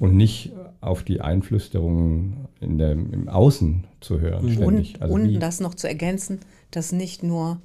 und 0.00 0.16
nicht 0.16 0.50
auf 0.80 1.04
die 1.04 1.20
Einflüsterungen 1.20 2.48
in 2.60 2.78
der, 2.78 2.92
im 2.92 3.28
Außen 3.28 3.84
zu 4.00 4.18
hören. 4.18 4.56
Und, 4.56 5.00
also 5.00 5.14
und 5.14 5.38
das 5.38 5.60
noch 5.60 5.74
zu 5.74 5.86
ergänzen, 5.86 6.40
dass 6.70 6.90
nicht 6.90 7.22
nur 7.22 7.60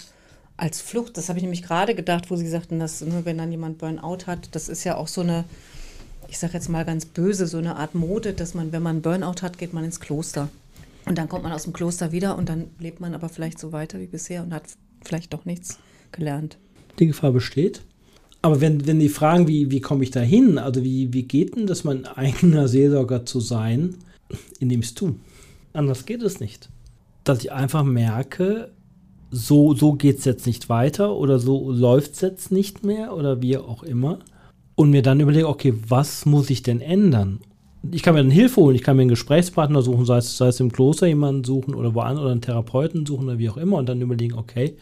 als 0.58 0.82
Flucht, 0.82 1.18
das 1.18 1.30
habe 1.30 1.40
ich 1.40 1.44
nämlich 1.44 1.64
gerade 1.64 1.96
gedacht, 1.96 2.30
wo 2.30 2.36
Sie 2.36 2.48
sagten, 2.48 2.78
dass 2.78 3.02
ne, 3.02 3.22
wenn 3.24 3.38
dann 3.38 3.52
jemand 3.52 3.78
Burnout 3.78 4.28
hat, 4.28 4.54
das 4.54 4.70
ist 4.70 4.84
ja 4.84 4.98
auch 4.98 5.08
so 5.08 5.22
eine, 5.22 5.46
ich 6.28 6.38
sage 6.38 6.54
jetzt 6.54 6.68
mal 6.68 6.84
ganz 6.84 7.06
böse, 7.06 7.48
so 7.48 7.58
eine 7.58 7.78
Art 7.78 7.96
Mode, 7.96 8.34
dass 8.34 8.54
man, 8.54 8.74
wenn 8.74 8.84
man 8.84 9.02
Burnout 9.02 9.42
hat, 9.42 9.58
geht 9.58 9.74
man 9.74 9.86
ins 9.86 10.02
Kloster. 10.02 10.50
Und 11.06 11.18
dann 11.18 11.30
kommt 11.30 11.44
man 11.44 11.54
aus 11.54 11.64
dem 11.64 11.74
Kloster 11.74 12.12
wieder 12.12 12.38
und 12.38 12.50
dann 12.50 12.66
lebt 12.80 13.00
man 13.00 13.14
aber 13.14 13.30
vielleicht 13.30 13.60
so 13.60 13.72
weiter 13.72 14.00
wie 14.00 14.08
bisher 14.08 14.44
und 14.44 14.54
hat 14.54 14.64
vielleicht 15.04 15.34
doch 15.34 15.46
nichts 15.46 15.80
gelernt. 16.12 16.58
Die 17.00 17.08
Gefahr 17.08 17.32
besteht. 17.32 17.82
Aber 18.46 18.62
wenn, 18.62 18.86
wenn 18.86 19.00
die 19.00 19.10
fragen, 19.10 19.48
wie, 19.48 19.72
wie 19.72 19.82
komme 19.82 20.04
ich 20.04 20.12
da 20.12 20.20
hin, 20.20 20.60
also 20.60 20.84
wie, 20.84 21.12
wie 21.12 21.24
geht 21.24 21.56
denn 21.56 21.66
das, 21.66 21.84
mein 21.84 22.06
eigener 22.16 22.68
Seelsorger 22.68 23.26
zu 23.26 23.40
sein, 23.40 23.96
indem 24.60 24.82
ich 24.82 24.86
es 24.90 24.94
tue? 24.94 25.16
Anders 25.74 26.06
geht 26.06 26.22
es 26.22 26.40
nicht. 26.40 26.70
Dass 27.24 27.40
ich 27.40 27.52
einfach 27.52 27.84
merke, 27.84 28.70
so, 29.32 29.74
so 29.74 29.94
geht 29.94 30.20
es 30.20 30.26
jetzt 30.26 30.46
nicht 30.46 30.70
weiter 30.70 31.16
oder 31.16 31.40
so 31.40 31.72
läuft 31.72 32.14
es 32.14 32.22
jetzt 32.22 32.52
nicht 32.52 32.86
mehr 32.86 33.18
oder 33.18 33.42
wie 33.42 33.58
auch 33.58 33.82
immer. 33.82 34.20
Und 34.76 34.92
mir 34.92 35.02
dann 35.02 35.22
überlege, 35.22 35.50
okay, 35.50 35.74
was 35.88 36.28
muss 36.28 36.52
ich 36.52 36.62
denn 36.62 36.82
ändern? 36.82 37.40
Ich 37.90 38.04
kann 38.04 38.14
mir 38.14 38.22
dann 38.22 38.30
Hilfe 38.30 38.62
holen, 38.62 38.76
ich 38.76 38.84
kann 38.84 38.96
mir 38.96 39.02
einen 39.02 39.10
Gesprächspartner 39.10 39.82
suchen, 39.82 40.06
sei 40.06 40.18
es, 40.18 40.38
sei 40.38 40.50
es 40.50 40.60
im 40.60 40.72
Kloster 40.72 41.08
jemanden 41.08 41.44
suchen 41.46 41.74
oder 41.74 41.96
woanders 41.96 42.22
oder 42.22 42.32
einen 42.32 42.42
Therapeuten 42.42 43.08
suchen 43.08 43.26
oder 43.26 43.40
wie 43.40 43.50
auch 43.50 43.58
immer 43.58 43.78
und 43.78 43.90
dann 43.90 44.02
überlegen, 44.02 44.36
okay, 44.36 44.78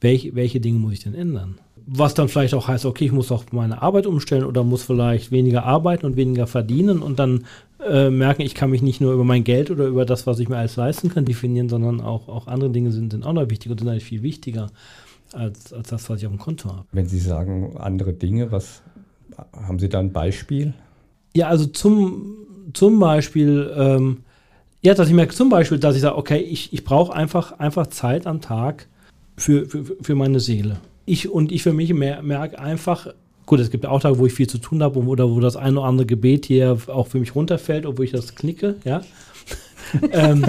welche, 0.00 0.34
welche 0.34 0.58
Dinge 0.58 0.80
muss 0.80 0.94
ich 0.94 1.04
denn 1.04 1.14
ändern? 1.14 1.60
Was 1.86 2.14
dann 2.14 2.28
vielleicht 2.28 2.54
auch 2.54 2.68
heißt, 2.68 2.86
okay, 2.86 3.04
ich 3.04 3.12
muss 3.12 3.30
auch 3.30 3.44
meine 3.52 3.82
Arbeit 3.82 4.06
umstellen 4.06 4.44
oder 4.44 4.64
muss 4.64 4.82
vielleicht 4.82 5.30
weniger 5.30 5.64
arbeiten 5.64 6.06
und 6.06 6.16
weniger 6.16 6.46
verdienen 6.46 7.02
und 7.02 7.18
dann 7.18 7.44
äh, 7.86 8.08
merken, 8.08 8.42
ich 8.42 8.54
kann 8.54 8.70
mich 8.70 8.80
nicht 8.80 9.00
nur 9.00 9.12
über 9.12 9.24
mein 9.24 9.44
Geld 9.44 9.70
oder 9.70 9.86
über 9.86 10.06
das, 10.06 10.26
was 10.26 10.38
ich 10.38 10.48
mir 10.48 10.56
alles 10.56 10.76
leisten 10.76 11.10
kann, 11.10 11.24
definieren, 11.26 11.68
sondern 11.68 12.00
auch, 12.00 12.28
auch 12.28 12.46
andere 12.46 12.70
Dinge 12.70 12.90
sind, 12.90 13.12
sind 13.12 13.26
auch 13.26 13.34
noch 13.34 13.50
wichtig 13.50 13.70
und 13.70 13.80
sind 13.80 13.88
eigentlich 13.88 14.04
viel 14.04 14.22
wichtiger 14.22 14.68
als, 15.32 15.72
als 15.72 15.88
das, 15.88 16.08
was 16.08 16.20
ich 16.20 16.26
auf 16.26 16.32
dem 16.32 16.38
Konto 16.38 16.70
habe. 16.70 16.86
Wenn 16.92 17.06
Sie 17.06 17.18
sagen 17.18 17.76
andere 17.76 18.12
Dinge, 18.12 18.50
was 18.50 18.82
haben 19.52 19.78
Sie 19.78 19.88
da 19.88 19.98
ein 20.00 20.12
Beispiel? 20.12 20.72
Ja, 21.34 21.48
also 21.48 21.66
zum, 21.66 22.36
zum 22.72 22.98
Beispiel, 22.98 23.72
ähm, 23.76 24.18
ja, 24.82 24.94
dass 24.94 25.08
ich 25.08 25.14
merke 25.14 25.34
zum 25.34 25.48
Beispiel, 25.48 25.78
dass 25.78 25.96
ich 25.96 26.02
sage, 26.02 26.16
okay, 26.16 26.38
ich, 26.38 26.72
ich 26.72 26.84
brauche 26.84 27.12
einfach, 27.12 27.58
einfach 27.58 27.88
Zeit 27.88 28.26
am 28.26 28.40
Tag 28.40 28.86
für, 29.36 29.66
für, 29.66 29.84
für 30.00 30.14
meine 30.14 30.40
Seele. 30.40 30.76
Ich 31.06 31.28
und 31.28 31.52
ich 31.52 31.62
für 31.62 31.72
mich 31.72 31.92
merke 31.92 32.58
einfach, 32.58 33.08
Gut, 33.46 33.60
es 33.60 33.70
gibt 33.70 33.84
auch 33.84 34.00
Tage, 34.00 34.18
wo 34.18 34.26
ich 34.26 34.32
viel 34.32 34.46
zu 34.46 34.58
tun 34.58 34.82
habe 34.82 34.98
oder 35.00 35.30
wo 35.30 35.38
das 35.38 35.56
ein 35.56 35.76
oder 35.76 35.86
andere 35.86 36.06
Gebet 36.06 36.46
hier 36.46 36.78
auch 36.86 37.08
für 37.08 37.18
mich 37.18 37.34
runterfällt, 37.34 37.84
obwohl 37.84 38.06
ich 38.06 38.10
das 38.10 38.34
knicke, 38.34 38.76
ja. 38.84 39.02
ähm, 40.12 40.46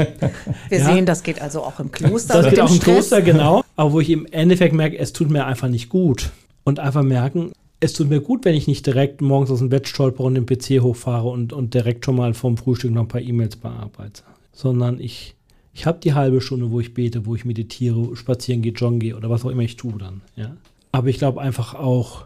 Wir 0.69 0.79
ja. 0.79 0.85
sehen, 0.85 1.05
das 1.05 1.21
geht 1.23 1.41
also 1.41 1.61
auch 1.61 1.79
im 1.79 1.91
Kloster. 1.91 2.41
Das 2.41 2.49
geht 2.49 2.59
auch 2.61 2.69
im 2.69 2.77
Stress. 2.77 3.09
Kloster, 3.09 3.21
genau. 3.21 3.63
Aber 3.75 3.91
wo 3.91 3.99
ich 3.99 4.09
im 4.09 4.25
Endeffekt 4.27 4.73
merke, 4.73 4.97
es 4.97 5.11
tut 5.11 5.29
mir 5.29 5.45
einfach 5.45 5.67
nicht 5.67 5.89
gut. 5.89 6.31
Und 6.63 6.79
einfach 6.79 7.03
merken, 7.03 7.51
es 7.81 7.91
tut 7.91 8.09
mir 8.09 8.21
gut, 8.21 8.45
wenn 8.45 8.55
ich 8.55 8.67
nicht 8.67 8.85
direkt 8.87 9.21
morgens 9.21 9.51
aus 9.51 9.59
dem 9.59 9.69
Bett 9.69 9.89
stolpere 9.89 10.23
und 10.23 10.35
den 10.35 10.45
PC 10.45 10.81
hochfahre 10.81 11.27
und, 11.27 11.51
und 11.51 11.73
direkt 11.73 12.05
schon 12.05 12.15
mal 12.15 12.33
vom 12.33 12.55
Frühstück 12.55 12.91
noch 12.91 13.01
ein 13.01 13.07
paar 13.09 13.21
E-Mails 13.21 13.57
bearbeite. 13.57 14.23
Sondern 14.53 15.01
ich, 15.01 15.35
ich 15.75 15.85
habe 15.85 15.99
die 15.99 16.13
halbe 16.13 16.39
Stunde, 16.39 16.71
wo 16.71 16.79
ich 16.79 16.93
bete, 16.93 17.25
wo 17.25 17.35
ich 17.35 17.43
meditiere, 17.43 18.15
spazieren 18.15 18.61
gehe, 18.61 18.71
joggen 18.71 18.99
gehe 18.99 19.15
oder 19.15 19.29
was 19.29 19.43
auch 19.43 19.49
immer 19.49 19.61
ich 19.61 19.75
tue 19.75 19.97
dann. 19.99 20.21
Ja? 20.37 20.55
Aber 20.93 21.09
ich 21.09 21.17
glaube 21.17 21.41
einfach 21.41 21.75
auch, 21.75 22.25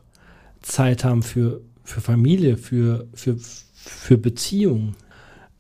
Zeit 0.62 1.04
haben 1.04 1.24
für, 1.24 1.62
für 1.84 2.00
Familie, 2.00 2.58
für, 2.58 3.08
für, 3.14 3.38
für 3.74 4.18
Beziehungen. 4.18 4.96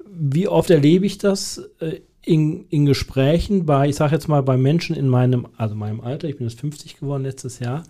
Wie 0.06 0.48
oft 0.48 0.70
erlebe 0.70 1.06
ich 1.06 1.18
das 1.18 1.64
äh, 1.80 2.02
in, 2.22 2.66
in 2.70 2.86
Gesprächen 2.86 3.66
bei, 3.66 3.90
ich 3.90 3.96
sage 3.96 4.14
jetzt 4.14 4.28
mal, 4.28 4.44
bei 4.44 4.58
Menschen 4.58 4.96
in 4.96 5.08
meinem, 5.08 5.48
also 5.58 5.74
meinem 5.74 6.02
Alter, 6.02 6.28
ich 6.28 6.38
bin 6.38 6.48
jetzt 6.48 6.60
50 6.60 7.00
geworden 7.00 7.24
letztes 7.24 7.60
Jahr, 7.60 7.84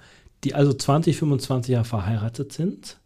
die 0.46 0.54
also 0.54 0.72
20, 0.72 1.18
25 1.18 1.74
Jahre 1.74 1.86
verheiratet 1.86 2.54
sind, 2.54 2.98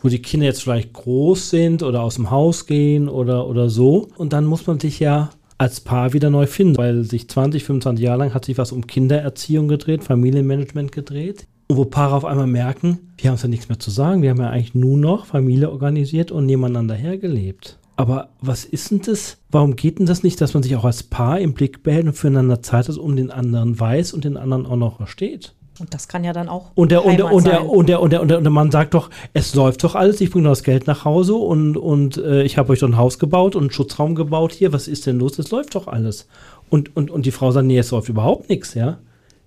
wo 0.00 0.08
die 0.08 0.22
Kinder 0.22 0.46
jetzt 0.46 0.62
vielleicht 0.62 0.92
groß 0.92 1.50
sind 1.50 1.82
oder 1.82 2.02
aus 2.02 2.16
dem 2.16 2.30
Haus 2.30 2.66
gehen 2.66 3.08
oder, 3.08 3.48
oder 3.48 3.68
so. 3.68 4.10
Und 4.16 4.32
dann 4.32 4.44
muss 4.44 4.66
man 4.66 4.78
sich 4.78 5.00
ja 5.00 5.30
als 5.58 5.80
Paar 5.80 6.12
wieder 6.12 6.30
neu 6.30 6.46
finden, 6.46 6.76
weil 6.76 7.04
sich 7.04 7.28
20, 7.28 7.64
25 7.64 8.04
Jahre 8.04 8.18
lang 8.18 8.34
hat 8.34 8.44
sich 8.44 8.58
was 8.58 8.72
um 8.72 8.86
Kindererziehung 8.86 9.68
gedreht, 9.68 10.04
Familienmanagement 10.04 10.92
gedreht. 10.92 11.46
Und 11.68 11.76
wo 11.76 11.84
Paare 11.84 12.14
auf 12.14 12.24
einmal 12.24 12.46
merken, 12.46 12.98
wir 13.16 13.30
haben 13.30 13.38
ja 13.40 13.48
nichts 13.48 13.68
mehr 13.68 13.78
zu 13.78 13.90
sagen, 13.90 14.22
wir 14.22 14.30
haben 14.30 14.40
ja 14.40 14.50
eigentlich 14.50 14.74
nur 14.74 14.98
noch 14.98 15.26
Familie 15.26 15.70
organisiert 15.70 16.30
und 16.30 16.46
nebeneinander 16.46 16.94
hergelebt. 16.94 17.78
Aber 17.96 18.30
was 18.40 18.64
ist 18.64 18.90
denn 18.90 19.02
das? 19.02 19.38
Warum 19.50 19.76
geht 19.76 19.98
denn 19.98 20.06
das 20.06 20.22
nicht, 20.22 20.40
dass 20.40 20.52
man 20.52 20.62
sich 20.62 20.74
auch 20.76 20.84
als 20.84 21.04
Paar 21.04 21.38
im 21.38 21.54
Blick 21.54 21.82
behält 21.82 22.06
und 22.06 22.14
füreinander 22.14 22.60
Zeit 22.60 22.88
hat, 22.88 22.96
um 22.96 23.14
den 23.14 23.30
anderen 23.30 23.78
weiß 23.78 24.12
und 24.12 24.24
den 24.24 24.36
anderen 24.36 24.66
auch 24.66 24.76
noch 24.76 24.96
versteht? 24.96 25.54
Und 25.80 25.92
das 25.92 26.06
kann 26.06 26.22
ja 26.22 26.32
dann 26.32 26.48
auch. 26.48 26.70
Und 26.74 26.92
der, 26.92 27.04
und 27.04 27.18
der, 27.18 27.32
und 27.32 27.46
der, 27.46 27.68
und 27.68 27.88
der, 27.88 28.00
und 28.00 28.12
der, 28.12 28.20
und 28.20 28.28
der, 28.30 28.38
und 28.38 28.44
der 28.44 28.52
Mann 28.52 28.70
sagt 28.70 28.94
doch, 28.94 29.10
es 29.32 29.54
läuft 29.54 29.82
doch 29.82 29.96
alles, 29.96 30.20
ich 30.20 30.30
bringe 30.30 30.48
das 30.48 30.62
Geld 30.62 30.86
nach 30.86 31.04
Hause 31.04 31.34
und, 31.34 31.76
und 31.76 32.16
äh, 32.16 32.42
ich 32.44 32.58
habe 32.58 32.72
euch 32.72 32.78
doch 32.78 32.88
ein 32.88 32.96
Haus 32.96 33.18
gebaut 33.18 33.56
und 33.56 33.64
einen 33.64 33.70
Schutzraum 33.72 34.14
gebaut 34.14 34.52
hier. 34.52 34.72
Was 34.72 34.86
ist 34.86 35.06
denn 35.06 35.18
los? 35.18 35.38
Es 35.38 35.50
läuft 35.50 35.74
doch 35.74 35.88
alles. 35.88 36.28
Und, 36.70 36.96
und, 36.96 37.10
und 37.10 37.26
die 37.26 37.32
Frau 37.32 37.50
sagt, 37.50 37.66
nee, 37.66 37.78
es 37.78 37.90
läuft 37.90 38.08
überhaupt 38.08 38.48
nichts, 38.48 38.74
ja. 38.74 38.98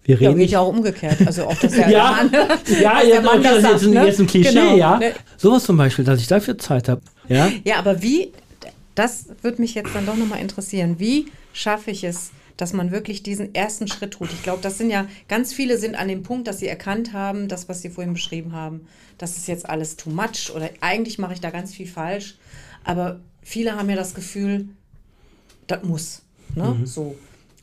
Wir 0.04 0.20
reden 0.20 0.32
ja, 0.32 0.38
geht 0.38 0.52
ja 0.52 0.60
auch 0.62 0.70
umgekehrt. 0.70 1.18
Also 1.26 1.46
auch 1.46 1.56
das 1.56 1.76
ja, 1.78 1.90
ja, 1.90 2.20
ja, 2.82 3.04
jetzt, 3.04 3.24
Mann 3.24 3.44
das 3.44 3.62
sagt, 3.62 3.84
ne? 3.84 4.06
jetzt 4.06 4.20
ein 4.20 4.28
Klischee, 4.28 4.54
genau, 4.54 4.76
ja. 4.76 4.98
Ne? 4.98 5.14
Sowas 5.38 5.64
zum 5.64 5.78
Beispiel, 5.78 6.06
dass 6.06 6.20
ich 6.20 6.28
dafür 6.28 6.58
Zeit 6.58 6.88
habe. 6.88 7.02
Ja? 7.28 7.50
ja, 7.66 7.78
aber 7.78 8.02
wie, 8.02 8.32
das 8.96 9.28
würde 9.42 9.62
mich 9.62 9.76
jetzt 9.76 9.94
dann 9.94 10.06
doch 10.06 10.16
nochmal 10.16 10.40
interessieren. 10.40 10.96
Wie 10.98 11.28
schaffe 11.52 11.92
ich 11.92 12.06
es, 12.06 12.32
dass 12.58 12.74
man 12.74 12.92
wirklich 12.92 13.24
diesen 13.24 13.56
ersten 13.56 13.88
Schritt 13.88 14.12
tut. 14.12 14.32
Ich 14.34 14.44
glaube, 14.44 14.62
das 14.62 14.78
sind 14.78 14.90
ja, 14.90 15.08
ganz 15.28 15.54
viele 15.54 15.78
sind 15.78 15.96
an 15.96 16.08
dem 16.08 16.24
Punkt, 16.24 16.48
dass 16.48 16.60
sie 16.60 16.68
erkannt 16.68 17.14
haben, 17.14 17.48
das, 17.48 17.70
was 17.70 17.82
sie 17.82 17.90
vorhin 17.90 18.14
beschrieben 18.14 18.54
haben, 18.54 18.88
das 19.18 19.38
ist 19.38 19.48
jetzt 19.48 19.70
alles 19.70 19.96
too 19.96 20.10
much 20.10 20.52
oder 20.54 20.70
eigentlich 20.82 21.18
mache 21.20 21.34
ich 21.34 21.42
da 21.42 21.50
ganz 21.50 21.74
viel 21.74 21.88
falsch. 21.88 22.38
Aber 22.84 23.20
viele 23.44 23.76
haben 23.76 23.90
ja 23.90 23.96
das 23.96 24.14
Gefühl, 24.14 24.68
das 25.68 25.84
muss. 25.84 26.22
Ne? 26.56 26.76
Mhm. 26.80 26.86
So. 26.86 27.16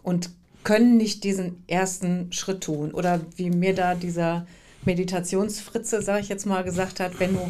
Und 0.02 0.30
können 0.64 0.96
nicht 0.96 1.24
diesen 1.24 1.62
ersten 1.66 2.32
Schritt 2.32 2.62
tun. 2.62 2.92
Oder 2.92 3.20
wie 3.36 3.50
mir 3.50 3.74
da 3.74 3.94
dieser 3.94 4.46
Meditationsfritze, 4.86 6.02
sage 6.02 6.20
ich 6.20 6.28
jetzt 6.28 6.46
mal, 6.46 6.64
gesagt 6.64 7.00
hat, 7.00 7.20
wenn 7.20 7.34
du 7.34 7.40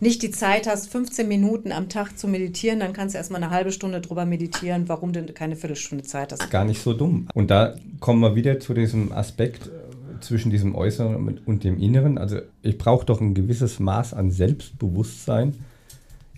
nicht 0.00 0.22
die 0.22 0.30
Zeit 0.30 0.66
hast, 0.66 0.90
15 0.90 1.26
Minuten 1.26 1.72
am 1.72 1.88
Tag 1.88 2.18
zu 2.18 2.28
meditieren, 2.28 2.80
dann 2.80 2.92
kannst 2.92 3.14
du 3.14 3.18
erstmal 3.18 3.42
eine 3.42 3.50
halbe 3.52 3.72
Stunde 3.72 4.00
drüber 4.00 4.24
meditieren, 4.24 4.88
warum 4.88 5.12
du 5.12 5.22
keine 5.32 5.56
Viertelstunde 5.56 6.04
Zeit 6.04 6.32
hast. 6.32 6.50
Gar 6.50 6.64
nicht 6.64 6.82
so 6.82 6.92
dumm. 6.92 7.28
Und 7.34 7.50
da 7.50 7.74
kommen 8.00 8.20
wir 8.20 8.34
wieder 8.34 8.60
zu 8.60 8.74
diesem 8.74 9.12
Aspekt 9.12 9.66
äh, 9.66 10.20
zwischen 10.20 10.50
diesem 10.50 10.74
Äußeren 10.74 11.40
und 11.44 11.64
dem 11.64 11.78
Inneren. 11.78 12.18
Also 12.18 12.38
ich 12.62 12.78
brauche 12.78 13.06
doch 13.06 13.20
ein 13.20 13.34
gewisses 13.34 13.80
Maß 13.80 14.14
an 14.14 14.30
Selbstbewusstsein. 14.30 15.54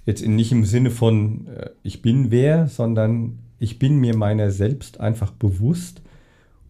Jetzt 0.05 0.27
nicht 0.27 0.53
im 0.53 0.65
Sinne 0.65 0.91
von 0.91 1.49
äh, 1.49 1.71
ich 1.83 2.03
bin 2.03 2.31
wer, 2.31 2.69
sondern 2.69 3.39
ich 3.59 3.79
bin 3.79 3.99
mir 3.99 4.17
meiner 4.17 4.51
selbst 4.51 5.01
einfach 5.01 5.31
bewusst 5.31 6.03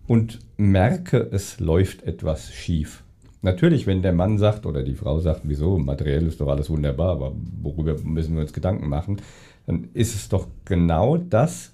und 0.06 0.38
merke, 0.56 1.28
es 1.32 1.58
läuft 1.60 2.04
etwas 2.04 2.52
schief. 2.52 3.02
Natürlich, 3.46 3.86
wenn 3.86 4.02
der 4.02 4.12
Mann 4.12 4.38
sagt 4.38 4.66
oder 4.66 4.82
die 4.82 4.96
Frau 4.96 5.20
sagt, 5.20 5.42
wieso, 5.44 5.78
materiell 5.78 6.26
ist 6.26 6.40
doch 6.40 6.48
alles 6.48 6.68
wunderbar, 6.68 7.12
aber 7.12 7.32
worüber 7.62 7.96
müssen 8.02 8.34
wir 8.34 8.42
uns 8.42 8.52
Gedanken 8.52 8.88
machen, 8.88 9.22
dann 9.66 9.88
ist 9.94 10.16
es 10.16 10.28
doch 10.28 10.48
genau 10.64 11.16
das 11.16 11.70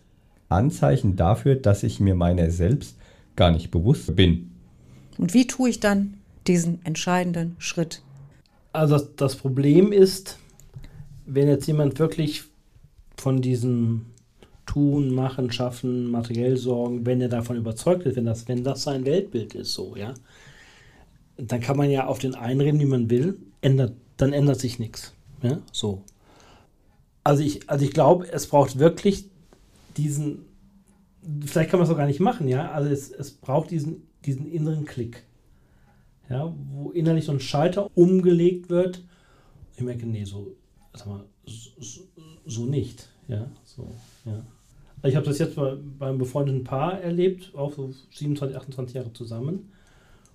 Anzeichen 0.50 1.16
dafür, 1.16 1.54
dass 1.56 1.82
ich 1.82 1.98
mir 1.98 2.14
meiner 2.14 2.50
selbst 2.50 2.98
gar 3.36 3.50
nicht 3.50 3.70
bewusst 3.70 4.14
bin. 4.14 4.50
Und 5.16 5.32
wie 5.32 5.46
tue 5.46 5.70
ich 5.70 5.80
dann 5.80 6.18
diesen 6.46 6.84
entscheidenden 6.84 7.56
Schritt? 7.56 8.02
Also 8.74 8.98
das 8.98 9.36
Problem 9.36 9.92
ist, 9.92 10.38
wenn 11.24 11.48
jetzt 11.48 11.66
jemand 11.66 11.98
wirklich 11.98 12.42
von 13.16 13.40
diesem 13.40 14.04
Tun, 14.66 15.14
Machen, 15.14 15.50
Schaffen, 15.50 16.10
materiell 16.10 16.58
sorgen, 16.58 17.06
wenn 17.06 17.22
er 17.22 17.30
davon 17.30 17.56
überzeugt 17.56 18.04
ist, 18.04 18.16
wenn 18.16 18.26
das, 18.26 18.46
wenn 18.46 18.62
das 18.62 18.82
sein 18.82 19.06
Weltbild 19.06 19.54
ist, 19.54 19.72
so, 19.72 19.96
ja, 19.96 20.12
dann 21.48 21.60
kann 21.60 21.76
man 21.76 21.90
ja 21.90 22.06
auf 22.06 22.18
den 22.18 22.34
einreden, 22.34 22.80
wie 22.80 22.86
man 22.86 23.10
will, 23.10 23.38
ändert, 23.60 23.94
dann 24.16 24.32
ändert 24.32 24.60
sich 24.60 24.78
nichts. 24.78 25.12
Ja, 25.42 25.58
so. 25.72 26.02
Also 27.24 27.42
ich, 27.42 27.68
also 27.68 27.84
ich 27.84 27.92
glaube, 27.92 28.30
es 28.30 28.46
braucht 28.46 28.78
wirklich 28.78 29.28
diesen, 29.96 30.44
vielleicht 31.44 31.70
kann 31.70 31.80
man 31.80 31.86
es 31.86 31.92
auch 31.92 31.98
gar 31.98 32.06
nicht 32.06 32.20
machen, 32.20 32.48
ja, 32.48 32.70
also 32.70 32.90
es, 32.90 33.10
es 33.10 33.32
braucht 33.32 33.70
diesen, 33.70 34.02
diesen 34.24 34.50
inneren 34.50 34.84
Klick, 34.84 35.24
ja, 36.28 36.52
wo 36.72 36.90
innerlich 36.90 37.24
so 37.24 37.32
ein 37.32 37.40
Schalter 37.40 37.90
umgelegt 37.94 38.70
wird. 38.70 39.02
Ich 39.76 39.82
merke, 39.82 40.06
nee, 40.06 40.24
so, 40.24 40.54
sag 40.94 41.06
mal, 41.06 41.24
so, 41.44 42.02
so 42.46 42.64
nicht, 42.64 43.08
ja, 43.28 43.50
so, 43.64 43.88
ja. 44.24 44.44
Also 44.96 45.08
ich 45.08 45.16
habe 45.16 45.26
das 45.26 45.38
jetzt 45.38 45.56
bei, 45.56 45.76
beim 45.98 46.18
befreundeten 46.18 46.62
Paar 46.62 47.00
erlebt, 47.00 47.52
auch 47.56 47.72
so 47.72 47.92
27, 48.12 48.56
28 48.56 48.94
Jahre 48.94 49.12
zusammen 49.12 49.72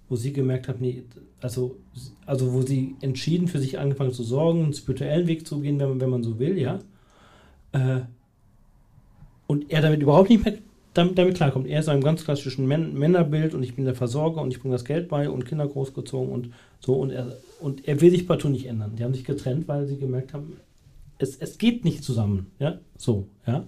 wo 0.10 0.16
sie 0.16 0.34
gemerkt 0.34 0.68
hat, 0.68 0.82
nee, 0.82 1.04
also, 1.42 1.78
also 2.26 2.54
wo 2.54 2.62
sie 2.62 2.96
entschieden 3.02 3.48
für 3.48 3.60
sich 3.60 3.80
angefangen 3.80 4.14
zu 4.14 4.24
sorgen, 4.24 4.64
einen 4.64 4.74
spirituellen 4.74 5.28
Weg 5.28 5.46
zu 5.48 5.60
gehen, 5.60 5.80
wenn 5.80 5.90
man, 5.90 6.02
wenn 6.02 6.10
man 6.10 6.24
so 6.24 6.40
will, 6.40 6.58
ja. 6.58 6.80
Äh, 7.74 8.02
und 9.48 9.72
er 9.72 9.82
damit 9.82 10.02
überhaupt 10.02 10.30
nicht 10.30 10.44
mehr 10.44 10.56
damit, 10.98 11.18
damit 11.18 11.36
klarkommt. 11.36 11.68
Er 11.68 11.80
ist 11.80 11.90
einem 11.90 12.04
ganz 12.04 12.24
klassischen 12.24 12.68
Män 12.68 12.94
Männerbild 12.94 13.54
und 13.54 13.64
ich 13.64 13.76
bin 13.76 13.86
der 13.86 13.96
Versorger 13.96 14.42
und 14.42 14.52
ich 14.52 14.60
bringe 14.60 14.74
das 14.74 14.86
Geld 14.86 15.10
bei 15.10 15.30
und 15.30 15.46
Kinder 15.46 15.68
großgezogen 15.68 16.32
und 16.32 16.50
so 16.80 16.96
und 16.96 17.12
er, 17.12 17.38
und 17.60 17.88
er 17.88 18.02
will 18.02 18.10
sich 18.10 18.28
partout 18.28 18.50
nicht 18.50 18.66
ändern. 18.66 18.96
Die 18.96 19.04
haben 19.04 19.14
sich 19.14 19.24
getrennt, 19.24 19.68
weil 19.68 19.86
sie 19.86 19.98
gemerkt 19.98 20.34
haben, 20.34 20.58
es, 21.20 21.36
es 21.38 21.58
geht 21.58 21.86
nicht 21.86 22.04
zusammen, 22.04 22.48
ja, 22.60 22.80
so, 22.98 23.28
ja. 23.46 23.64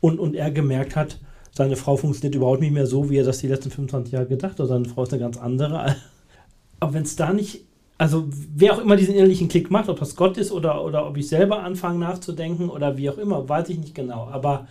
Und, 0.00 0.18
und 0.18 0.34
er 0.34 0.50
gemerkt 0.50 0.96
hat, 0.96 1.18
seine 1.58 1.74
Frau 1.74 1.96
funktioniert 1.96 2.36
überhaupt 2.36 2.60
nicht 2.60 2.72
mehr 2.72 2.86
so, 2.86 3.10
wie 3.10 3.16
er 3.16 3.24
das 3.24 3.38
die 3.38 3.48
letzten 3.48 3.72
25 3.72 4.12
Jahre 4.12 4.26
gedacht 4.26 4.60
hat. 4.60 4.68
Seine 4.68 4.84
Frau 4.84 5.02
ist 5.02 5.12
eine 5.12 5.20
ganz 5.20 5.36
andere. 5.38 5.96
Aber 6.80 6.94
wenn 6.94 7.02
es 7.02 7.16
da 7.16 7.32
nicht, 7.32 7.64
also 7.98 8.28
wer 8.54 8.74
auch 8.74 8.78
immer 8.78 8.94
diesen 8.94 9.16
innerlichen 9.16 9.48
Klick 9.48 9.68
macht, 9.68 9.88
ob 9.88 9.98
das 9.98 10.14
Gott 10.14 10.38
ist 10.38 10.52
oder, 10.52 10.84
oder 10.84 11.04
ob 11.04 11.16
ich 11.16 11.26
selber 11.26 11.64
anfange 11.64 11.98
nachzudenken 11.98 12.70
oder 12.70 12.96
wie 12.96 13.10
auch 13.10 13.18
immer, 13.18 13.48
weiß 13.48 13.70
ich 13.70 13.78
nicht 13.80 13.96
genau. 13.96 14.28
Aber 14.28 14.68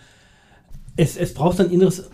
es, 0.96 1.18
es 1.18 1.34
braucht 1.34 1.60
ein 1.60 1.70
inneres, 1.70 2.08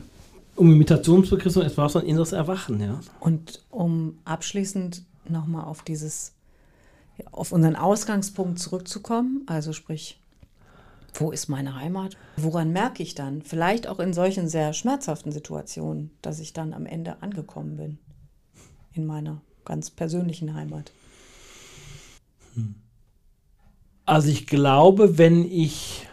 um 0.56 0.72
Imitationsbegriff, 0.72 1.54
es 1.54 1.74
braucht 1.74 1.94
ein 1.94 2.06
inneres 2.06 2.32
Erwachen, 2.32 2.80
ja. 2.80 2.98
Und 3.20 3.62
um 3.70 4.18
abschließend 4.24 5.04
nochmal 5.28 5.66
auf 5.66 5.82
dieses, 5.82 6.32
auf 7.30 7.52
unseren 7.52 7.76
Ausgangspunkt 7.76 8.58
zurückzukommen, 8.58 9.44
also 9.46 9.72
sprich 9.72 10.18
wo 11.14 11.30
ist 11.30 11.48
meine 11.48 11.76
Heimat? 11.76 12.16
Woran 12.36 12.72
merke 12.72 13.02
ich 13.02 13.14
dann? 13.14 13.42
Vielleicht 13.42 13.86
auch 13.86 14.00
in 14.00 14.12
solchen 14.12 14.48
sehr 14.48 14.72
schmerzhaften 14.72 15.32
Situationen, 15.32 16.10
dass 16.22 16.40
ich 16.40 16.52
dann 16.52 16.74
am 16.74 16.86
Ende 16.86 17.22
angekommen 17.22 17.76
bin 17.76 17.98
in 18.92 19.06
meiner 19.06 19.40
ganz 19.64 19.90
persönlichen 19.90 20.54
Heimat. 20.54 20.92
Hm. 22.54 22.74
Also 24.06 24.28
ich 24.28 24.46
glaube, 24.46 25.16
wenn 25.18 25.44
ich, 25.50 26.06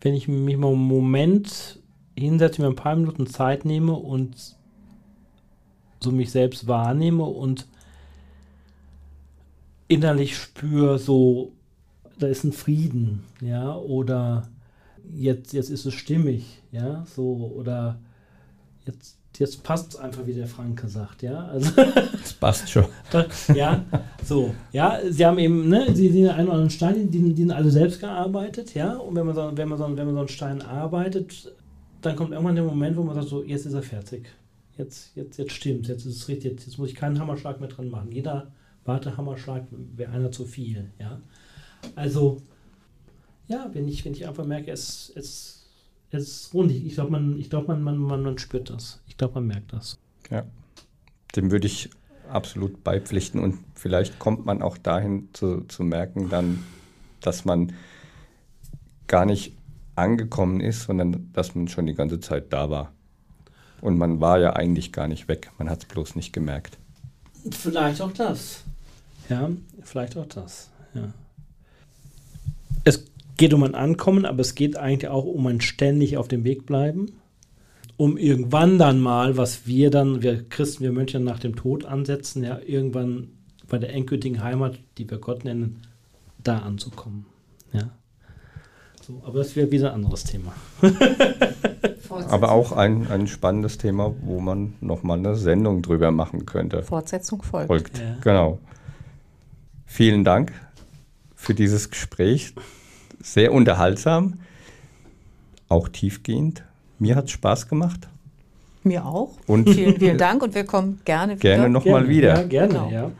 wenn 0.00 0.14
ich 0.14 0.28
mich 0.28 0.56
mal 0.56 0.72
einen 0.72 0.86
Moment 0.86 1.80
hinsetze, 2.16 2.60
mir 2.60 2.68
ein 2.68 2.76
paar 2.76 2.96
Minuten 2.96 3.26
Zeit 3.26 3.64
nehme 3.64 3.94
und 3.94 4.56
so 6.00 6.12
mich 6.12 6.30
selbst 6.30 6.66
wahrnehme 6.66 7.24
und 7.24 7.66
innerlich 9.88 10.36
spüre, 10.36 10.98
so 10.98 11.52
da 12.18 12.26
ist 12.26 12.44
ein 12.44 12.52
Frieden, 12.52 13.24
ja, 13.40 13.74
oder 13.74 14.48
jetzt, 15.14 15.52
jetzt 15.52 15.70
ist 15.70 15.86
es 15.86 15.94
stimmig, 15.94 16.62
ja, 16.72 17.04
so, 17.06 17.52
oder 17.56 17.98
jetzt, 18.86 19.16
jetzt 19.38 19.62
passt 19.62 19.94
es 19.94 19.96
einfach, 19.96 20.26
wie 20.26 20.34
der 20.34 20.46
Franke 20.46 20.88
sagt, 20.88 21.22
ja. 21.22 21.46
Also, 21.46 21.70
das 22.12 22.32
passt 22.34 22.68
schon. 22.68 22.86
ja, 23.54 23.84
so, 24.24 24.54
ja, 24.72 25.00
sie 25.08 25.24
haben 25.24 25.38
eben, 25.38 25.68
ne, 25.68 25.94
sie 25.94 26.10
sehen 26.10 26.28
einen 26.28 26.48
oder 26.48 26.54
anderen 26.54 26.70
Stein, 26.70 27.10
die, 27.10 27.34
die 27.34 27.42
sind 27.42 27.52
alle 27.52 27.70
selbst 27.70 28.00
gearbeitet, 28.00 28.74
ja, 28.74 28.96
und 28.96 29.14
wenn 29.14 29.26
man, 29.26 29.34
so, 29.34 29.50
wenn, 29.54 29.68
man 29.68 29.78
so, 29.78 29.84
wenn 29.84 30.06
man 30.06 30.14
so 30.14 30.20
einen 30.20 30.28
Stein 30.28 30.62
arbeitet, 30.62 31.52
dann 32.00 32.16
kommt 32.16 32.32
irgendwann 32.32 32.54
der 32.54 32.64
Moment, 32.64 32.96
wo 32.96 33.02
man 33.02 33.14
sagt, 33.14 33.28
so, 33.28 33.42
jetzt 33.42 33.66
ist 33.66 33.74
er 33.74 33.82
fertig. 33.82 34.28
Jetzt, 34.76 35.16
jetzt, 35.16 35.36
jetzt 35.38 35.52
stimmt 35.52 35.88
jetzt 35.88 36.06
ist 36.06 36.16
es 36.16 36.28
richtig, 36.28 36.52
jetzt, 36.52 36.66
jetzt 36.66 36.78
muss 36.78 36.90
ich 36.90 36.94
keinen 36.94 37.18
Hammerschlag 37.18 37.58
mehr 37.58 37.68
dran 37.68 37.90
machen. 37.90 38.12
Jeder 38.12 38.52
Wartehammerschlag 38.84 39.64
wäre 39.70 40.12
einer 40.12 40.30
zu 40.30 40.44
viel, 40.44 40.92
ja. 41.00 41.20
Also, 41.94 42.42
ja, 43.48 43.70
wenn 43.72 43.88
ich, 43.88 44.04
wenn 44.04 44.12
ich 44.12 44.26
einfach 44.26 44.44
merke, 44.44 44.70
es, 44.70 45.12
es, 45.14 45.66
es 46.10 46.22
ist 46.28 46.54
rund. 46.54 46.70
Ich 46.70 46.94
glaube, 46.94 47.10
man, 47.10 47.38
ich 47.38 47.50
glaub, 47.50 47.68
man, 47.68 47.82
man, 47.82 47.98
man, 47.98 48.22
man 48.22 48.38
spürt 48.38 48.70
das. 48.70 49.00
Ich 49.06 49.16
glaube, 49.16 49.34
man 49.34 49.46
merkt 49.46 49.72
das. 49.72 49.98
Ja, 50.30 50.44
dem 51.34 51.50
würde 51.50 51.66
ich 51.66 51.90
absolut 52.30 52.84
beipflichten 52.84 53.40
und 53.40 53.58
vielleicht 53.74 54.18
kommt 54.18 54.44
man 54.44 54.62
auch 54.62 54.76
dahin 54.76 55.28
zu, 55.32 55.62
zu 55.62 55.82
merken 55.82 56.28
dann, 56.28 56.62
dass 57.20 57.44
man 57.44 57.72
gar 59.06 59.24
nicht 59.24 59.54
angekommen 59.96 60.60
ist, 60.60 60.84
sondern 60.84 61.30
dass 61.32 61.54
man 61.54 61.68
schon 61.68 61.86
die 61.86 61.94
ganze 61.94 62.20
Zeit 62.20 62.52
da 62.52 62.70
war. 62.70 62.92
Und 63.80 63.96
man 63.96 64.20
war 64.20 64.38
ja 64.38 64.54
eigentlich 64.54 64.92
gar 64.92 65.08
nicht 65.08 65.28
weg, 65.28 65.50
man 65.58 65.70
hat 65.70 65.80
es 65.80 65.84
bloß 65.86 66.16
nicht 66.16 66.32
gemerkt. 66.32 66.78
Vielleicht 67.50 68.00
auch 68.00 68.12
das. 68.12 68.64
Ja, 69.28 69.50
vielleicht 69.82 70.16
auch 70.16 70.26
das. 70.26 70.70
Ja. 70.94 71.12
Es 72.88 73.04
geht 73.36 73.52
um 73.52 73.62
ein 73.62 73.74
Ankommen, 73.74 74.24
aber 74.24 74.40
es 74.40 74.54
geht 74.54 74.76
eigentlich 74.76 75.10
auch 75.10 75.24
um 75.24 75.46
ein 75.46 75.60
ständig 75.60 76.16
auf 76.16 76.26
dem 76.26 76.44
Weg 76.44 76.64
bleiben. 76.64 77.12
Um 77.98 78.16
irgendwann 78.16 78.78
dann 78.78 79.00
mal, 79.00 79.36
was 79.36 79.66
wir 79.66 79.90
dann, 79.90 80.22
wir 80.22 80.48
Christen, 80.48 80.84
wir 80.84 80.92
Mönche 80.92 81.20
nach 81.20 81.38
dem 81.38 81.54
Tod 81.54 81.84
ansetzen, 81.84 82.44
ja, 82.44 82.58
irgendwann 82.64 83.28
bei 83.68 83.78
der 83.78 83.92
endgültigen 83.92 84.42
Heimat, 84.42 84.78
die 84.96 85.10
wir 85.10 85.18
Gott 85.18 85.44
nennen, 85.44 85.82
da 86.42 86.60
anzukommen. 86.60 87.26
Ja. 87.72 87.90
So, 89.06 89.20
aber 89.24 89.38
das 89.38 89.56
wäre 89.56 89.70
wieder 89.70 89.90
ein 89.90 89.96
anderes 89.96 90.24
Thema. 90.24 90.52
Aber 92.30 92.52
auch 92.52 92.72
ein, 92.72 93.08
ein 93.08 93.26
spannendes 93.26 93.76
Thema, 93.76 94.14
wo 94.22 94.40
man 94.40 94.74
nochmal 94.80 95.18
eine 95.18 95.34
Sendung 95.34 95.82
drüber 95.82 96.10
machen 96.10 96.46
könnte. 96.46 96.82
Fortsetzung 96.82 97.42
folgt. 97.42 97.66
Folgt. 97.66 97.98
Ja. 97.98 98.16
Genau. 98.22 98.58
Vielen 99.84 100.24
Dank 100.24 100.52
für 101.34 101.54
dieses 101.54 101.90
Gespräch. 101.90 102.54
Sehr 103.32 103.52
unterhaltsam, 103.52 104.34
auch 105.68 105.88
tiefgehend. 105.88 106.64
Mir 106.98 107.14
hat 107.14 107.26
es 107.26 107.32
Spaß 107.32 107.68
gemacht. 107.68 108.08
Mir 108.82 109.04
auch. 109.04 109.36
Und 109.46 109.68
Vielen, 109.68 109.98
vielen 109.98 110.18
Dank 110.26 110.42
und 110.42 110.54
wir 110.54 110.64
kommen 110.64 111.00
gerne 111.04 111.32
wieder. 111.34 111.40
gerne 111.40 111.68
nochmal 111.68 112.08
wieder. 112.08 112.36
Ja, 112.40 112.42
gerne, 112.44 112.68
Genau. 112.72 112.90
ja. 112.90 113.10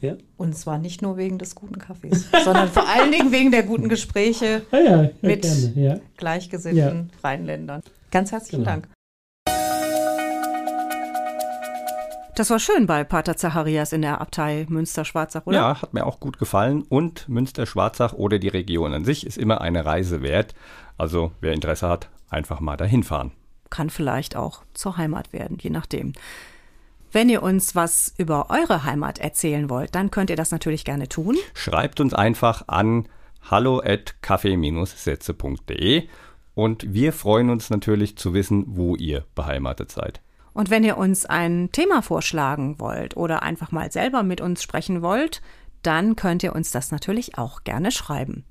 Ja, 0.00 0.14
Und 0.36 0.54
zwar 0.54 0.76
nicht 0.78 1.00
nur 1.00 1.16
wegen 1.16 1.38
des 1.38 1.54
guten 1.54 1.78
Kaffees, 1.78 2.28
sondern 2.44 2.68
vor 2.68 2.86
allen 2.88 3.10
Dingen 3.10 3.32
wegen 3.32 3.50
der 3.52 3.62
guten 3.62 3.88
Gespräche 3.88 4.62
ja, 4.70 4.78
ja, 4.78 5.02
ja 5.04 5.10
Mit- 5.22 5.42
gerne, 5.42 5.72
ja. 5.76 5.96
gleichgesinnten 6.18 7.10
Rheinländern. 7.22 7.82
Ganz 8.10 8.30
herzlichen 8.32 8.64
Genau. 8.64 8.70
Dank. 8.70 8.88
Das 12.36 12.50
war 12.50 12.58
schön 12.58 12.86
bei 12.86 13.04
Pater 13.04 13.36
Zacharias 13.36 13.92
in 13.92 14.02
der 14.02 14.20
Abtei 14.20 14.66
Münster-Schwarzach, 14.68 15.46
oder? 15.46 15.56
Ja, 15.56 15.82
hat 15.82 15.94
mir 15.94 16.04
auch 16.04 16.18
gut 16.18 16.40
gefallen. 16.40 16.82
Und 16.82 17.28
Münster-Schwarzach 17.28 18.12
oder 18.12 18.40
die 18.40 18.48
Region 18.48 18.92
an 18.92 19.04
sich 19.04 19.24
ist 19.24 19.38
immer 19.38 19.60
eine 19.60 19.84
Reise 19.84 20.20
wert. 20.20 20.52
Also 20.98 21.30
wer 21.40 21.52
Interesse 21.52 21.88
hat, 21.88 22.10
einfach 22.28 22.58
mal 22.58 22.76
dahin 22.76 23.04
fahren. 23.04 23.30
Kann 23.70 23.88
vielleicht 23.88 24.34
auch 24.34 24.62
zur 24.74 24.96
Heimat 24.96 25.32
werden, 25.32 25.58
je 25.60 25.70
nachdem. 25.70 26.12
Wenn 27.12 27.28
ihr 27.28 27.44
uns 27.44 27.76
was 27.76 28.12
über 28.18 28.50
eure 28.50 28.82
Heimat 28.82 29.20
erzählen 29.20 29.70
wollt, 29.70 29.94
dann 29.94 30.10
könnt 30.10 30.30
ihr 30.30 30.36
das 30.36 30.50
natürlich 30.50 30.84
gerne 30.84 31.08
tun. 31.08 31.36
Schreibt 31.54 32.00
uns 32.00 32.14
einfach 32.14 32.64
an 32.66 33.08
hallo 33.48 33.80
at 33.80 34.20
kaffee-sätze.de 34.22 36.08
und 36.54 36.92
wir 36.92 37.12
freuen 37.12 37.50
uns 37.50 37.70
natürlich 37.70 38.18
zu 38.18 38.34
wissen, 38.34 38.64
wo 38.66 38.96
ihr 38.96 39.24
beheimatet 39.36 39.92
seid. 39.92 40.20
Und 40.54 40.70
wenn 40.70 40.84
ihr 40.84 40.96
uns 40.96 41.26
ein 41.26 41.70
Thema 41.72 42.00
vorschlagen 42.00 42.78
wollt 42.78 43.16
oder 43.16 43.42
einfach 43.42 43.72
mal 43.72 43.92
selber 43.92 44.22
mit 44.22 44.40
uns 44.40 44.62
sprechen 44.62 45.02
wollt, 45.02 45.42
dann 45.82 46.16
könnt 46.16 46.42
ihr 46.42 46.54
uns 46.54 46.70
das 46.70 46.90
natürlich 46.90 47.36
auch 47.36 47.64
gerne 47.64 47.90
schreiben. 47.90 48.44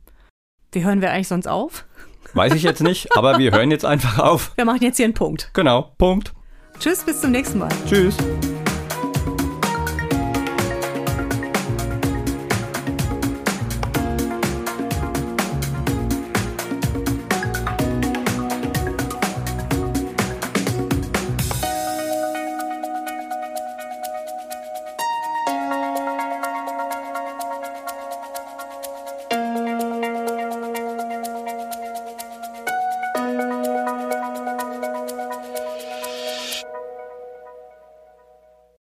Wie 0.71 0.83
hören 0.83 1.01
wir 1.01 1.11
eigentlich 1.11 1.29
sonst 1.29 1.47
auf? 1.47 1.85
Weiß 2.33 2.53
ich 2.53 2.63
jetzt 2.63 2.81
nicht, 2.81 3.15
aber 3.15 3.37
wir 3.37 3.51
hören 3.51 3.71
jetzt 3.71 3.85
einfach 3.85 4.19
auf. 4.19 4.51
Wir 4.55 4.65
machen 4.65 4.83
jetzt 4.83 4.97
hier 4.97 5.05
einen 5.05 5.13
Punkt. 5.13 5.49
Genau, 5.53 5.93
Punkt. 5.97 6.33
Tschüss, 6.79 7.03
bis 7.03 7.21
zum 7.21 7.31
nächsten 7.31 7.59
Mal. 7.59 7.69
Tschüss. 7.87 8.17